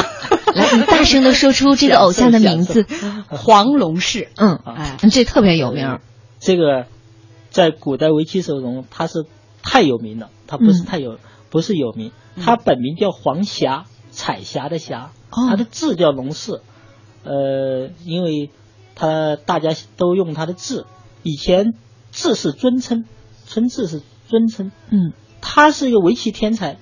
[0.54, 2.86] 来，你大声的说出这个偶像的名字。
[3.28, 5.98] 黄龙士，嗯，哎，这特别有名。
[6.40, 6.86] 这个
[7.50, 9.24] 在古代围棋手中他是
[9.62, 11.18] 太有名了，他不是嗯太有，
[11.50, 15.48] 不是有名，他本名叫黄霞，彩霞的霞，哦。
[15.48, 16.60] 他的字叫龙氏，
[17.24, 18.50] 呃，因为
[18.94, 20.86] 他大家都用他的字，
[21.22, 21.74] 以前
[22.10, 23.04] 字是尊称，
[23.46, 26.78] 称字是尊称，嗯，他是一个围棋天才，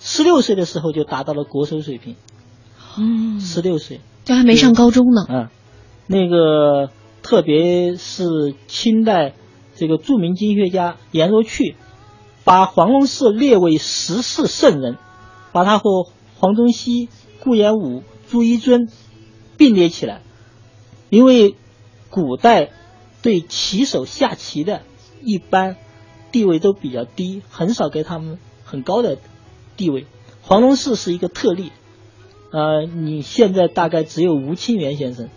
[0.00, 2.16] 十六岁的时候就达到了国手水平，
[2.98, 5.26] 嗯十六岁，这还没上高中呢。
[5.28, 5.48] 嗯，
[6.06, 6.90] 那个
[7.22, 8.24] 特别是
[8.66, 9.34] 清代
[9.74, 11.76] 这个著名经学家颜若去，
[12.46, 14.96] 把黄龙士列为十世圣人，
[15.50, 16.06] 把他和
[16.38, 17.08] 黄宗羲、
[17.40, 18.88] 顾炎武、朱一尊
[19.56, 20.22] 并列起来，
[21.10, 21.56] 因为
[22.08, 22.70] 古代
[23.20, 24.82] 对棋手下棋的
[25.24, 25.76] 一般
[26.30, 29.18] 地位都比较低，很少给他们很高的
[29.76, 30.06] 地位。
[30.42, 31.72] 黄龙士是一个特例，
[32.52, 35.30] 呃，你现在大概只有吴清源先生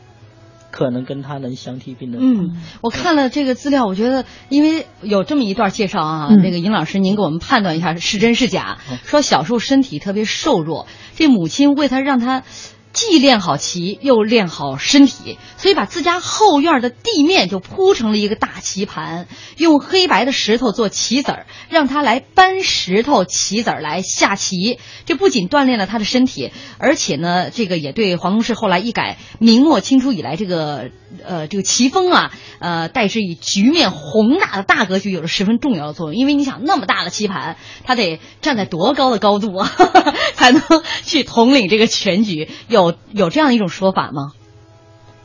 [0.72, 2.24] 可能跟他能相提并论。
[2.24, 8.78] 嗯，我看了这个资料，我觉得因为有这么一段介绍啊，嗯那个尹老师您给我们判断一下是真是假。
[9.04, 12.44] 说小时候身体特别瘦弱，这母亲为他让他。
[12.92, 19.28] 既练好棋又练好身体，所以把自家后院的地面就铺成了一个大棋盘，
[19.58, 24.80] 用黑白的石头做棋子儿，让他来搬石头、棋子儿来下棋。
[25.06, 30.90] 这不仅锻炼了他的身体，而且呢，这个也对黄龙士后来一改明末清初以来这个
[31.26, 36.16] 呃这个棋风啊，呃代之以局面宏大的大格局有着十分重要的作用。
[36.16, 39.72] 因为你想那么大的棋盘，他得站在多高的高度啊，
[40.36, 40.62] 才能
[41.04, 42.50] 去统领这个全局？
[42.68, 44.34] 有有这样一种说法吗？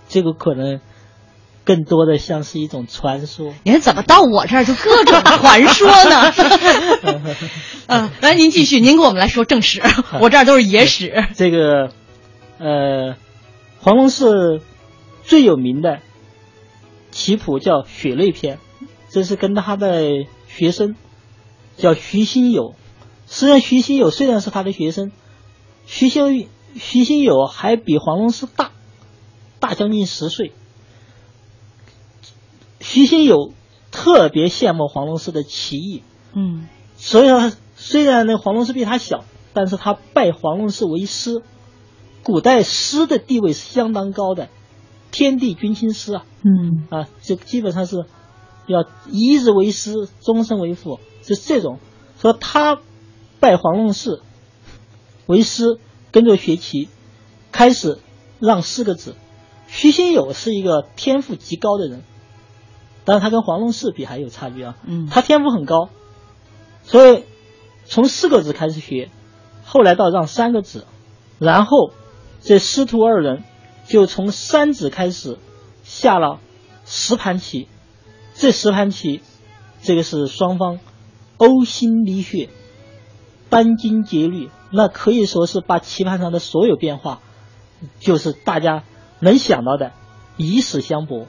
[0.09, 0.81] 这个可能
[1.65, 3.55] 更多的像是一种传说。
[3.63, 6.33] 你看怎么到我这儿就各种传说呢？
[7.87, 9.83] 嗯， 来您继续，您给我们来说正史，
[10.21, 11.25] 我这儿都是野史。
[11.35, 11.91] 这个
[12.59, 13.17] 呃，
[13.81, 14.61] 黄龙士
[15.25, 16.01] 最有名的
[17.11, 18.57] 棋谱叫《血泪篇》，
[19.09, 20.97] 这是跟他的学生
[21.77, 22.75] 叫徐新友。
[23.27, 25.11] 实际上，徐新友虽然是他的学生，
[25.87, 28.71] 徐新徐新友还比黄龙士大，
[29.61, 30.53] 大将近十岁。
[32.81, 33.53] 徐新友
[33.91, 36.03] 特别羡慕黄龙师的棋艺，
[36.35, 41.43] 嗯所以说，虽然呢黄龙师比他小，但是他拜黄龙师为师。
[42.23, 44.49] 古代师的地位是相当高的，
[45.15, 48.05] 天地君亲师啊嗯啊，就基本上是
[48.67, 51.79] 要一日为师，终身为父，是这种。
[52.21, 52.81] 说他
[53.39, 54.21] 拜黄龙士
[55.27, 55.79] 为师，
[56.11, 56.89] 跟着学棋，
[57.53, 58.01] 开始
[58.41, 59.15] 让四个子。
[59.69, 62.03] 徐新友是一个天赋极高的人，
[63.05, 64.75] 但是他跟黄龙士比还有差距啊。
[64.85, 65.91] 嗯他天赋很高，
[66.83, 67.23] 所以
[67.85, 69.11] 从四个子开始学，
[69.65, 70.87] 后来到让三个子，
[71.39, 71.93] 然后
[72.41, 73.45] 这师徒二人
[73.87, 75.39] 就从三子开始
[75.83, 76.41] 下了
[76.87, 77.69] 十盘棋，
[78.35, 79.21] 这十盘棋，
[79.83, 80.81] 这个是双方
[81.39, 82.49] 呕心沥血、
[83.51, 87.21] 殚精竭虑，那可以说是把棋盘上的所有变化，
[88.01, 88.85] 就是大家
[89.21, 89.93] 能想到的，
[90.37, 91.27] 以死相搏。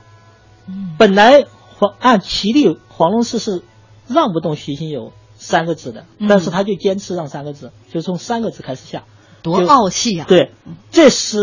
[0.98, 1.46] 本来
[1.78, 3.62] 黄按棋力，黄龙士是
[4.08, 9.04] 让不动徐新友三个子的，嗯但是他就坚持让三个子，就从三个子开始下。
[9.44, 10.54] 多傲气呀、对，
[10.90, 11.38] 这十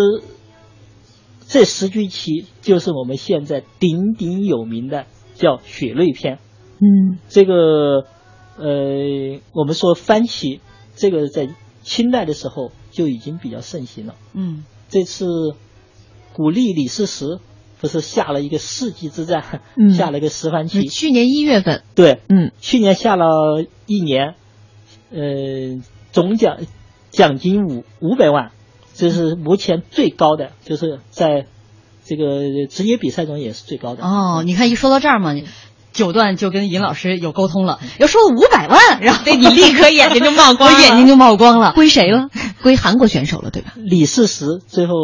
[1.53, 6.38] 这十局棋就是我们现在鼎鼎有名的叫血泪篇。
[6.78, 8.07] 嗯这个
[8.57, 10.61] 呃，我们说番棋，
[10.96, 11.50] 这个在
[11.82, 14.14] 清代的时候就已经比较盛行了。
[14.32, 15.26] 嗯这次
[16.32, 17.38] 鼓励李世石
[17.82, 24.36] 不是下了一个世纪之战，嗯 下了一个十番棋，去年一月份，对，嗯去年下了一年，
[25.11, 25.82] 呃，
[26.12, 26.61] 总奖
[27.11, 28.53] 奖金五五百万，
[28.95, 31.47] 这是目前最高的，就是在
[32.05, 34.05] 这个职业比赛中也是最高的。
[34.05, 35.47] 哦，你看一说到这儿嘛，你
[35.93, 41.72] 九段就跟尹老师有沟通了，要说五百万，然后对你立刻眼睛就冒光 眼睛就冒光了。
[41.72, 42.28] 归谁了？
[42.62, 43.72] 归韩国选手了，对吧？
[43.76, 44.95] 李世石最后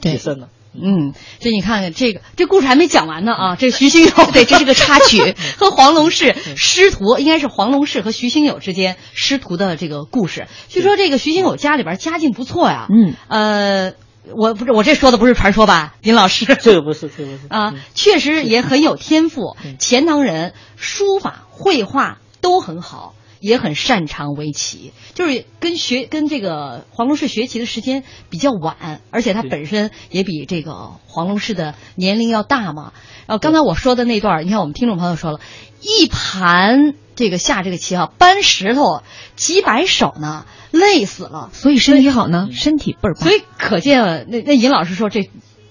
[0.00, 0.48] 对取胜了。
[0.82, 3.56] 嗯，这你看看这个这故事还没讲完呢啊！
[3.56, 10.46] 这徐兴友 对这是个插曲 和黄龙氏师徒，应该是黄龙氏和徐兴友之间师徒的这个故事。
[10.68, 13.92] 据说这个徐兴友家里边家境不错呀，嗯，呃，
[14.34, 16.44] 我不是我这说的不是传说吧，林老师？
[16.60, 19.76] 这个不是，这个不是 啊嗯，确实也很有天赋嗯。
[19.78, 23.14] 钱塘人书法、绘画都很好，
[23.46, 24.92] 也很擅长围棋。
[25.14, 32.92] 就是跟学跟这个黄龙士学棋的时间比较晚，而且他本身也比这个黄龙士的年龄要大嘛。
[33.26, 35.40] 然后刚才我说的那段儿，你看我们听众朋友说了，
[35.80, 39.02] 一盘这个下这个棋啊，搬石头
[39.36, 41.50] 几百手呢，累死了。
[41.52, 43.22] 所以身体好呢，身体倍儿棒。
[43.28, 45.28] 所以可见，那那尹老师说这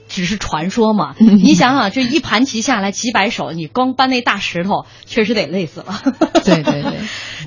[0.10, 1.16] 只是传说嘛。
[1.20, 6.02] 嗯 你想想，这一盘棋下来几百手，你光搬那大石头，确实得累死了。
[6.44, 6.92] 对对对，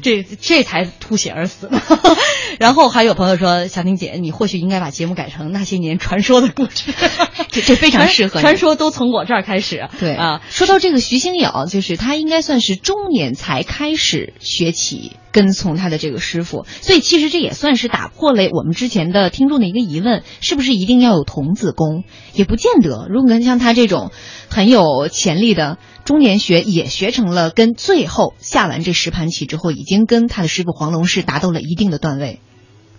[0.02, 1.80] 这这才吐血而死呢。
[2.58, 6.92] 然后还有朋友说，小婷姐，你或许应该把节目改成那些年传说的故事，
[7.50, 9.88] 这这非常适合你传说都从我这儿开始。
[10.00, 22.04] 对啊，说到这个徐星友，就是他应该算是中年才开始学起，跟从他的这个师傅，所以其实这也算是打破了我们之前的听众的一个疑问，是不是一定要有童子功？
[22.32, 23.06] 也不见得。
[23.08, 24.10] 如果像他这种
[24.48, 25.78] 很有潜力的
[26.08, 32.40] 中年学，也学成了，跟最后下完这十盘棋之后，已经跟他的师傅黄龙士达到了一定的段位。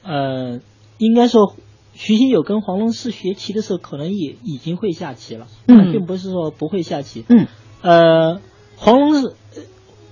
[0.03, 0.59] 呃，
[0.99, 1.55] 应该说，
[1.95, 7.25] 徐新友跟黄龙士学棋的时候，可能也已经会下棋了，嗯并不是说不会下棋。
[7.29, 7.47] 嗯
[7.81, 8.41] 呃，
[8.77, 9.63] 黄龙士，呃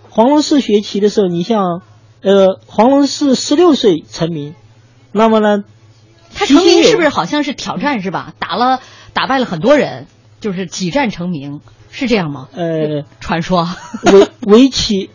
[0.10, 1.84] 黄龙士学棋的时候，你像，
[2.22, 4.56] 呃，黄龙士十六岁成名，
[5.12, 5.64] 那么呢，
[6.34, 8.34] 他成名是不是好像是挑战是吧？
[8.40, 8.80] 打了
[9.14, 10.08] 打败了很多人，
[10.40, 12.50] 就是几战成名，是这样吗？
[12.54, 13.68] 呃，传说。
[14.12, 15.10] 围围棋，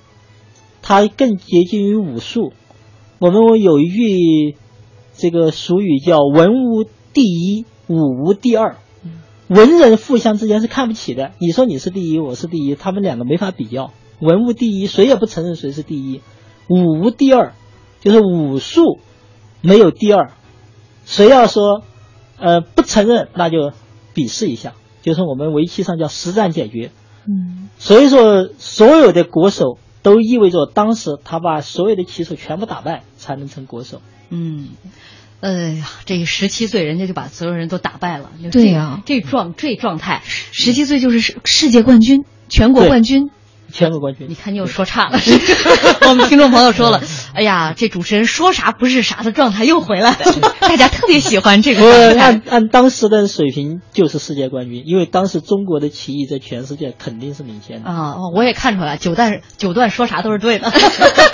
[0.82, 2.52] 它更接近于武术。
[3.18, 4.56] 我们有一句
[5.14, 8.76] 这个俗语叫“文无第一，武无第二”。
[9.48, 11.32] 文人互相之间是看不起的。
[11.38, 13.92] 你说你是第一，我是第一，他们两个没法比较。
[14.18, 16.20] 文无第一，谁也不承认谁是第一；
[16.68, 17.52] 武无第二，
[18.00, 18.98] 就是武术
[19.60, 20.32] 没有第二。
[21.04, 21.82] 谁要说
[22.38, 23.72] 呃不承认，那就
[24.14, 26.90] 比试一下，就是我们围棋上叫实战解决。
[27.26, 34.00] 嗯，所以说，所有的国手都意味着当时他把所有的棋手全部打败，才能成国手。
[34.30, 34.70] 嗯，
[35.40, 38.30] 哎呀，这十七岁人家就把所有人都打败了。
[38.50, 43.30] 对呀这状这状态，十七岁就是世世界冠军、全国冠军。
[43.72, 44.34] 全国冠军你。
[44.34, 45.18] 看你又说差了。
[46.08, 47.00] 我们听众朋友说了，
[47.34, 50.16] 哎呀，这主持人说啥不是啥的状态又回来了，
[50.60, 52.42] 大家特别喜欢这个呃，状态按。
[52.48, 57.90] 按当时的水平就是世界冠军，因为当时中国的棋艺在全世界肯定是领先的。
[57.90, 60.70] 啊，我也看出来，九段九段说啥都是对的，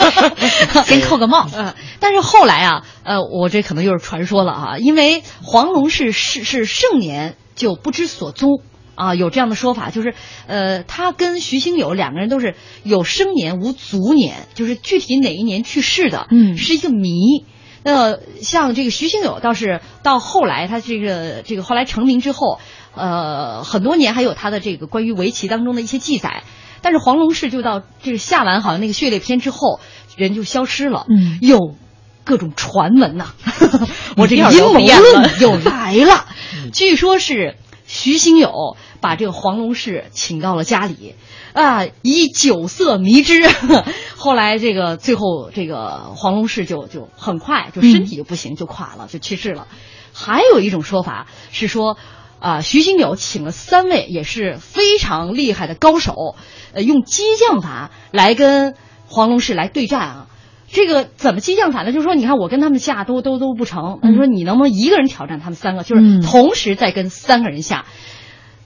[0.84, 8.62] 先扣个帽呃，但是后来啊，呃，我这可能又是传说了啊，因为黄龙是是是盛年就不知所踪。
[8.98, 10.14] 啊，有这样的说法，就是，
[10.48, 17.44] 呃，他跟徐兴友两个人都是有生年无卒年，就是具体哪一年去世的，嗯是一个谜。
[17.84, 22.58] 那，像这个徐兴友倒是到后来，他这个这个后来成名之后，
[22.94, 26.42] 呃，很多年还有他的这个关于围棋当中的一些记载。
[26.82, 29.80] 但是黄龙士就到这个下完好像那个血泪篇之后，
[30.16, 31.06] 人就消失了。
[31.08, 31.76] 嗯有
[32.24, 33.32] 各种传闻呐、
[34.18, 36.26] 我这个要阴谋论又来了。
[36.74, 37.56] 据说是
[37.88, 41.14] 徐兴友把这个黄龙氏请到了家里，
[41.54, 43.48] 啊，以酒色迷之。
[44.14, 49.66] 后来这个最后这个黄龙氏就就很快就身体就不行，就垮了，就去世了。
[50.12, 51.96] 还有一种说法是说，
[52.40, 56.36] 啊，徐兴友请了三位也是非常厉害的高手，
[56.74, 58.74] 呃，用激将法来跟
[59.06, 60.26] 黄龙氏来对战啊。
[60.70, 61.92] 这个怎么激将法呢？
[61.92, 65.82] 就是说，你看我跟他们下都都都不成，他说你能不能一个人挑战他们三个？
[65.82, 67.86] 就是同时再跟三个人下。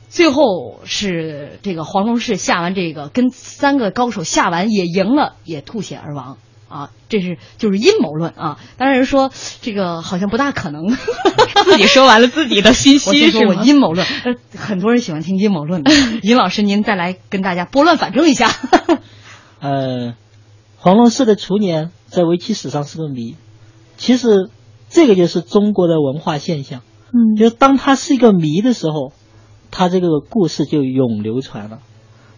[0.08, 6.36] 最后是这个黄龙士下完这个，跟三个高手下完也赢了，也吐血而亡
[6.68, 6.90] 啊！
[7.08, 8.58] 这是就是阴谋论啊！
[8.76, 9.30] 当然说
[9.62, 10.88] 这个好像不大可能，
[11.64, 13.54] 自己说完了自己的信息我说是吗？
[13.56, 15.90] 我阴谋论，呃，很多人喜欢听阴谋论的。
[16.22, 18.50] 尹老师，您再来跟大家拨乱反正一下。
[19.60, 20.14] 呃，
[20.82, 23.36] 黄龙寺的雏年在围棋史上是个谜。
[23.98, 24.50] 其实
[24.90, 29.12] 这个就是中国的文化现象，嗯就是当它是一个谜的时候，
[29.70, 31.78] 它这个故事就永流传了。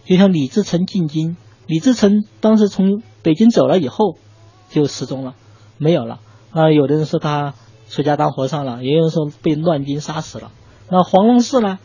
[0.03, 4.15] 就像李自成进京，李自成当时从北京走了以后
[4.69, 5.33] 就失踪了，
[5.79, 6.19] 没有了。
[6.51, 7.55] 啊、有的人说他
[7.89, 10.51] 出家当和尚了，也有人说被乱军杀死了。
[10.91, 11.79] 那黄龙寺呢，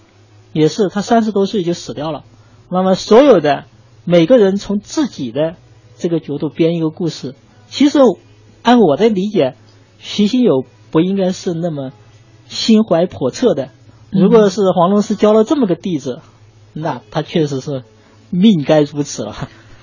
[0.52, 2.22] 也是他三十多岁就死掉了。
[2.70, 3.64] 那么所有的
[4.04, 5.56] 每个人从自己的
[6.00, 7.34] 这个角度编一个故事，
[7.68, 7.98] 其实
[8.62, 9.54] 按我的理解，
[9.98, 11.92] 徐新友不应该是那么
[12.48, 13.68] 心怀叵测的。
[14.10, 16.20] 如果是黄龙师教了这么个弟子，
[16.72, 17.84] 那他确实是
[18.30, 19.36] 命该如此了。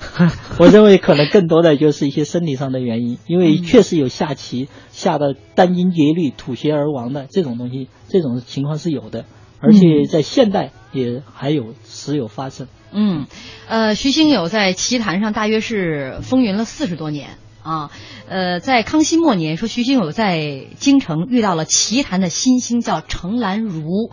[0.59, 9.25] 我认为可能更多的就是一些生理上的原因，因为确实有下棋下的殚精竭虑、吐血而亡的这种东西，这种情况是有的，
[9.59, 12.67] 而且在现代也还有时有发生。
[12.91, 13.27] 嗯，
[13.67, 17.91] 呃，徐兴友在棋坛上大约是风云了四十多年啊。
[18.29, 24.11] 呃，在康熙末年，说徐兴友在京城遇到了棋坛的新星，叫程兰如。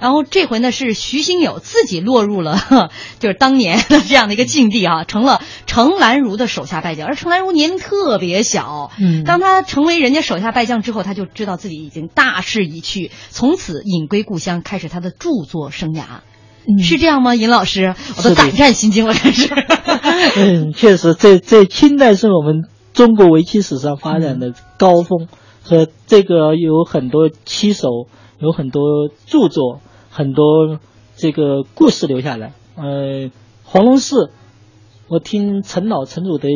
[0.00, 7.06] 然后这回呢，是徐兴友自己落入了 就是当年的这样的一个境地啊，成了程兰如的手下败将。
[7.06, 16.22] 而程兰如年龄特别小，嗯当他成为人家手下败将之后，他就知道自己已经大势已去，从此隐归故乡，开始他的著作生涯。
[16.82, 17.94] 是这样吗，尹老师？
[18.16, 19.48] 我都胆战心惊了，开始。
[20.36, 25.28] 嗯，确实，这这清代是我们中国围棋史上发展的高峰，
[25.62, 27.88] 所以这个有很多棋手，
[28.38, 30.78] 有很多著作，很多
[31.16, 32.52] 这个故事留下来。
[32.76, 33.30] 呃，
[33.64, 34.30] 黄龙寺，
[35.08, 36.48] 我听陈老陈祖德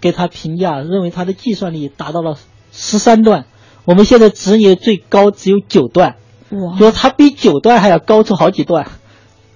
[0.00, 2.36] 给他评价，认为他的计算力达到了
[2.72, 3.46] 十三段，
[3.84, 6.16] 我们现在职业最高只有九段，
[6.50, 8.90] 哇就是他比九段还要高出好几段，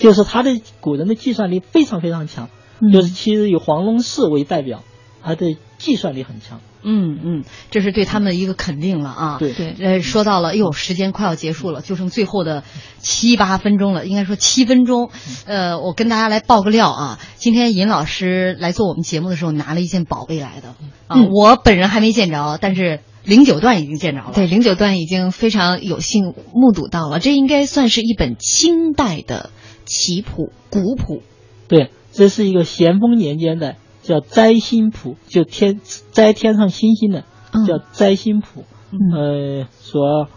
[0.04, 2.48] 就是他的古人的计算力非常非常强。
[2.80, 4.82] 嗯就是其实以黄龙寺为代表，
[5.22, 6.60] 他的计算力很强。
[6.82, 9.36] 嗯嗯，这是对他们的一个肯定了啊。
[9.38, 12.62] 对对呃，说到了，哎呦，时间快要结束了，就剩最后的
[12.98, 15.08] 七八分钟了，应该说七分钟。
[15.46, 20.74] 呃，我跟大家来爆个料啊，今天尹老师来做我们节目的时候拿了一件宝贝来的
[21.06, 24.32] 啊，嗯我本人还没见着，但是零九段已经见着了。
[24.34, 29.48] 对，零九段已经非常有幸目睹到了，这应该算是一本清代的
[29.84, 31.22] 棋谱古谱。
[31.68, 35.80] 对，这是一个咸丰年间的叫摘星谱，就天
[36.12, 38.64] 摘天上星星的嗯叫摘星谱。
[38.90, 40.28] 嗯呃，说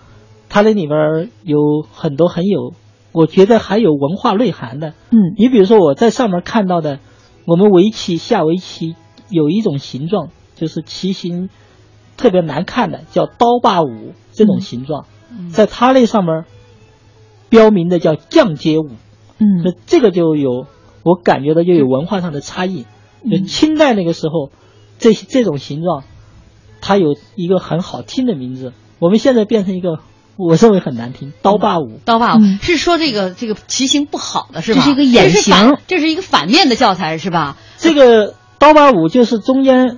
[0.50, 2.74] 它那里边有很多很有，
[3.12, 4.94] 我觉得还有文化内涵的。
[5.12, 7.00] 嗯你比如说我在上面看到的，
[7.46, 8.96] 我们围棋下围棋
[9.30, 11.50] 有一种形状，就是棋形
[12.16, 15.06] 特别难看的，叫刀把舞这种形状，
[15.52, 16.46] 在它那上面
[17.50, 18.90] 标明的叫降阶舞。
[19.40, 20.68] 那嗯这个就有，
[21.04, 22.86] 我感觉到就有文化上的差异。
[23.30, 24.52] 就清代那个时候，
[25.00, 26.04] 这这种形状，
[26.82, 30.00] 它有一个很好听的名字，我们现在变成一个，
[30.38, 32.00] 我认为很难听，刀把舞。
[32.06, 34.80] 刀把舞是说这个这个棋形不好的是吧？
[34.80, 37.58] 这是一个眼这是反型这是一个反面的教材是吧？
[37.78, 39.98] 这个刀把舞就是中间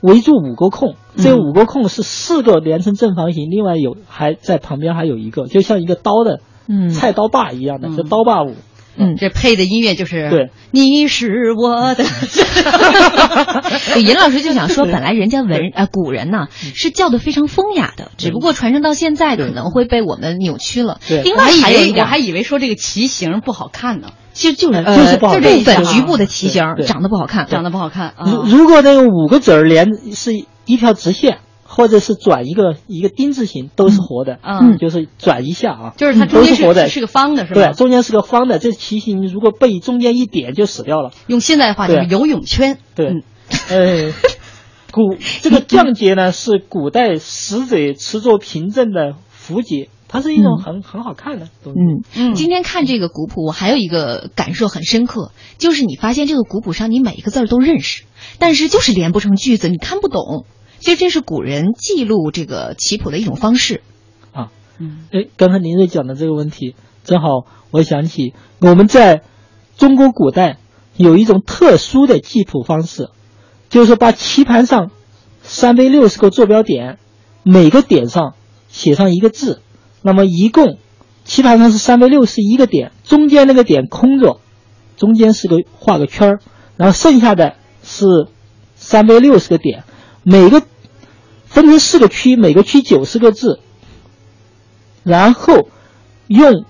[0.00, 8.54] 围住五个空，嗯这五个空是四个连成正方形，另外有还在旁边还有一个，就像一个刀的嗯菜刀把一样的，嗯这刀把舞。
[8.96, 12.04] 嗯，这配的音乐就是对，你是我的。
[13.94, 20.98] 对尹老师就想说，本来人家文呃古人呐是叫的非常风雅的，只不过传承到现在可能会被我们扭曲了。
[21.08, 21.22] 对。
[21.22, 25.52] 另我还以为我外还有一点，还以为说这个棋形不好看呢，其实就是呃就是不好就看。
[25.58, 28.24] 部分啊局部的棋形长得不好看，长得不好看啊。
[28.26, 30.32] 如如果那个五个子儿连是
[30.66, 31.38] 一条直线，
[31.74, 34.38] 或者是转一个一个丁字形，都是活的。
[34.42, 37.68] 嗯就是转一下啊，就是它中间是活的，是是个方的是吧？
[37.68, 41.12] 对，中间是个方的，这棋形如果被中间一点就死掉了。
[41.28, 42.76] 用现代话就是游泳圈。
[42.94, 43.22] 对嗯，
[43.70, 44.12] 呃，
[44.92, 51.80] 古这个降节呢是古代使者持作凭证的符节，它是一种嗯很、很好看的东西。
[51.80, 58.04] 嗯嗯今天看这个古谱，我还有一个感受很深刻，就是你发现这个古谱上你每一个字儿都认识，
[58.38, 60.44] 但是就是连不成句子，你看不懂。
[60.82, 63.82] 其实这是古人记录这个棋谱的一种方式。
[64.32, 66.74] 啊，嗯哎，刚才您在讲的这个问题，
[67.04, 69.22] 正好我想起我们在
[69.76, 70.58] 中国古代
[70.96, 73.10] 有一种特殊的记谱方式，
[73.70, 74.90] 就是说把棋盘上
[75.42, 76.98] 三百六十个坐标点，
[77.44, 78.34] 每个点上
[78.68, 79.62] 写上一个字，
[80.02, 80.78] 那么一共
[81.24, 84.40] 棋盘上是三百六十一个点，中间那个点空着，
[84.96, 86.40] 中间是个画个圈儿，
[86.76, 87.54] 然后剩下的
[87.84, 88.26] 是
[88.74, 89.84] 三百六十个点，
[90.24, 90.60] 每个
[91.52, 93.60] 分成四个区，每个区九十个字，
[95.04, 95.68] 然后
[96.26, 96.64] 用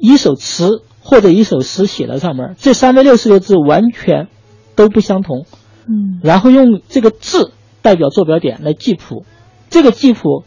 [0.00, 4.26] 一首词或者一首诗写在上面，这三百六十个字完全
[4.74, 5.46] 都不相同。
[5.86, 9.24] 嗯然后用这个字代表坐标点来记谱。
[9.70, 10.44] 这个记谱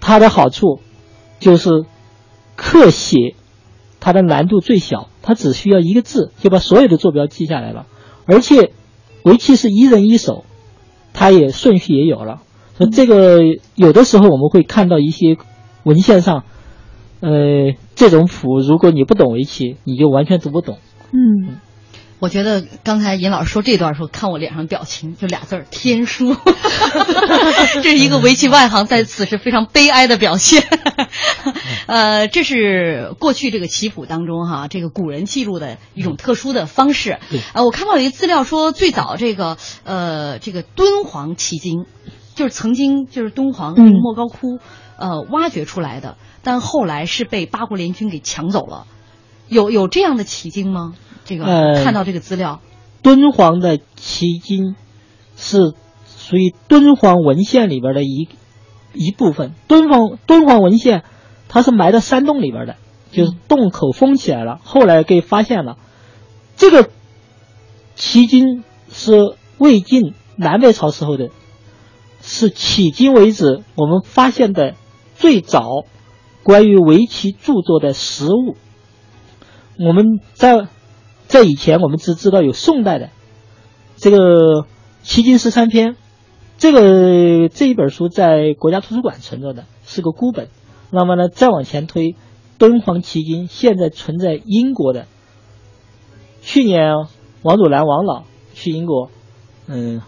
[0.00, 0.80] 它的好处
[1.40, 1.70] 就是
[2.54, 3.34] 刻写
[3.98, 7.86] 它的难度最小，它只需要一个字就把所有的坐标记下来了。
[8.26, 8.72] 而且
[9.22, 10.44] 围棋是一人一手，
[11.12, 12.42] 它也顺序也有了。
[12.74, 13.40] 所以这个
[13.74, 15.36] 有的时候我们会看到一些
[15.84, 16.44] 文献上，
[17.20, 20.78] 呃，这种谱如果你不懂围棋，你就完全读不懂。
[21.12, 21.58] 嗯，
[22.22, 26.36] 我觉得刚才尹老师说这段的时候，看我脸上表情就俩字儿天书，
[27.82, 30.62] 这是一个围棋外行在此时非常悲哀的表现。
[31.86, 37.18] 呃，这是过去这个棋谱当中哈，这个古人记录的一种特殊的方式。
[37.54, 41.86] 呃，我看到有一个资料说，最早这个呃这个敦煌奇经，
[42.36, 44.60] 就是曾经就是敦煌嗯莫高窟、
[44.96, 48.86] 呃挖掘出来的，但后来是被八国联军给抢走了。
[49.48, 50.94] 有有这样的奇经吗？
[51.24, 52.60] 这个、呃看到这个资料，
[53.02, 54.74] 敦煌的奇经
[55.36, 55.74] 是
[56.06, 58.28] 属于敦煌文献里边的一
[58.92, 59.54] 一部分。
[59.68, 61.04] 敦煌敦煌文献
[61.48, 62.76] 它是埋在山洞里边的，
[63.10, 65.76] 就是洞口封起来了，后来给发现了。
[66.56, 66.90] 这个
[67.94, 71.28] 奇经是魏晋南北朝时候的，
[72.20, 74.74] 是迄今为止我们发现的
[75.14, 75.84] 最早
[76.42, 78.56] 关于围棋著作的实物。
[79.78, 80.68] 我们在
[81.32, 83.08] 在以前我们只知道有宋代的
[83.96, 84.18] 这个
[85.02, 85.92] 《棋经十三篇》，
[86.58, 90.50] 这个这一本书在国家图书馆存着的，是个孤本。
[90.90, 92.16] 那么呢，再往前推，
[92.58, 95.06] 敦煌奇经现在存在英国的。
[96.42, 96.96] 去年
[97.40, 99.08] 王祖蓝王老去英国，
[99.66, 100.02] 嗯，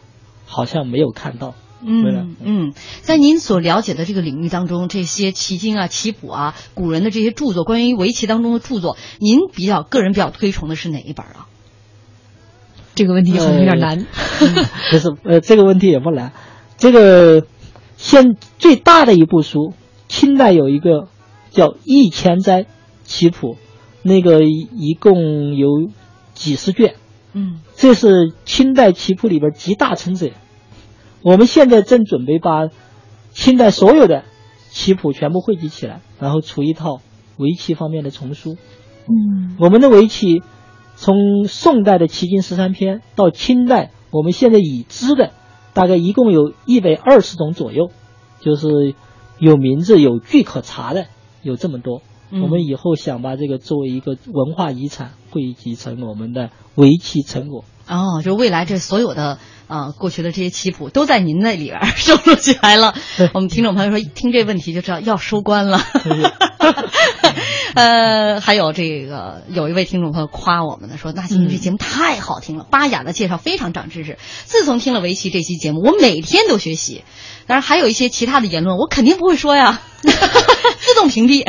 [0.45, 1.55] 好像没有看到。
[1.87, 11.47] 嗯嗯，在您所了解的这个领域当中，这些棋经啊、棋谱啊、古人的这些著作，关于围棋当中的著作，您比较个人比较推崇的是哪一本啊？
[12.95, 14.07] 这个问题好像有点难。
[14.91, 16.33] 不是，呃，这个问题也不难。
[16.79, 17.47] 这个
[17.97, 19.75] 现最大的一部书，
[20.09, 21.09] 清代有一个
[21.51, 22.67] 叫《易前斋
[23.05, 23.55] 棋谱》，
[24.03, 25.69] 那个一一共有
[26.35, 26.95] 几十卷，
[27.33, 30.31] 嗯这是清代棋谱里边集大成者。
[31.25, 32.69] 我们现在正准备把
[33.33, 34.25] 清代所有的
[34.71, 37.01] 棋谱全部汇集起来，然后出一套
[37.39, 38.59] 围棋方面的丛书。
[39.09, 40.43] 嗯我们的围棋
[40.97, 45.33] 从宋代的《棋经十三篇》到清代，我们现在已知的
[45.73, 47.91] 大概一共有一百二十种左右，
[48.41, 48.95] 就是
[49.39, 51.07] 有名字、有据可查的，
[51.43, 52.03] 有这么多。
[52.31, 57.65] 嗯我们以后想把这个作为一个文化遗产汇集成我们的围棋成果。
[57.89, 62.95] 哦，就未来这所有的呃过去的这些棋谱都在您那里边儿 收录起来了。
[63.35, 65.81] 我们听众朋友说，听这问题就知道要收官了。
[67.75, 74.17] 呃，还有这个有一位听众朋友夸我们呢，说那今天这节目太好听了，巴雅的介绍非常长知识。
[74.45, 77.03] 自从听了围棋这期节目，我每天都学习。
[77.47, 81.45] 当然还有一些其他的言论，我肯定不会说呀，自动屏蔽。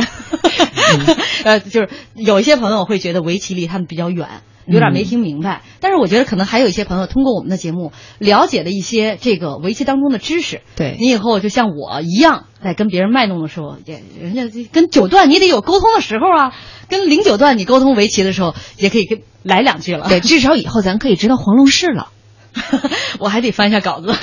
[1.43, 4.41] 呃，就是有一些朋友会觉得围棋离他们比较远。
[4.67, 10.61] 有点没听明白，但是我觉得可能还有一些朋友通过我们的节目了解了一些这个围棋当中的知识。
[10.75, 16.53] 对你以后就像我一样，在跟别人卖弄的时候，也人家跟九段你得有沟通的时候啊，
[16.89, 20.07] 跟零九段你沟通围棋的时候，也可以跟来两句了。
[20.09, 22.09] 对，至少以后咱可以知道黄龙氏了。
[23.19, 24.13] 我还得翻一下稿子，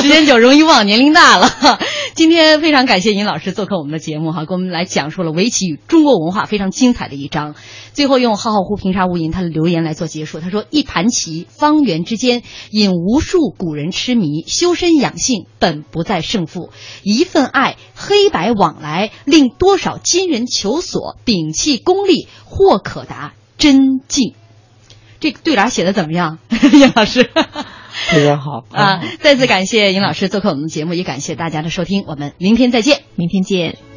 [0.00, 1.50] 时间久容易忘，年龄大了。
[2.14, 7.54] 今天非常感谢尹老师做客我们的节目哈，给我们来讲述了围棋与中国文化非常精彩的一章。
[7.92, 16.70] 最后用浩浩乎平沙无垠他的留言来做结束，他说：“一盘棋，方圆之间，引无数古人痴迷，修身养性本不在胜负，
[17.02, 24.34] 一份爱，黑白往来，令多少今人求索，摒弃功利，或可达真境。”
[25.20, 26.38] 这个对联写的怎么样，
[26.72, 27.30] 尹老师？
[28.08, 29.02] 非常好 啊！
[29.20, 33.02] 再次感谢尹老师做客我们的节目，也感谢大家的收听，我们明天再见。
[33.16, 33.89] 明天见。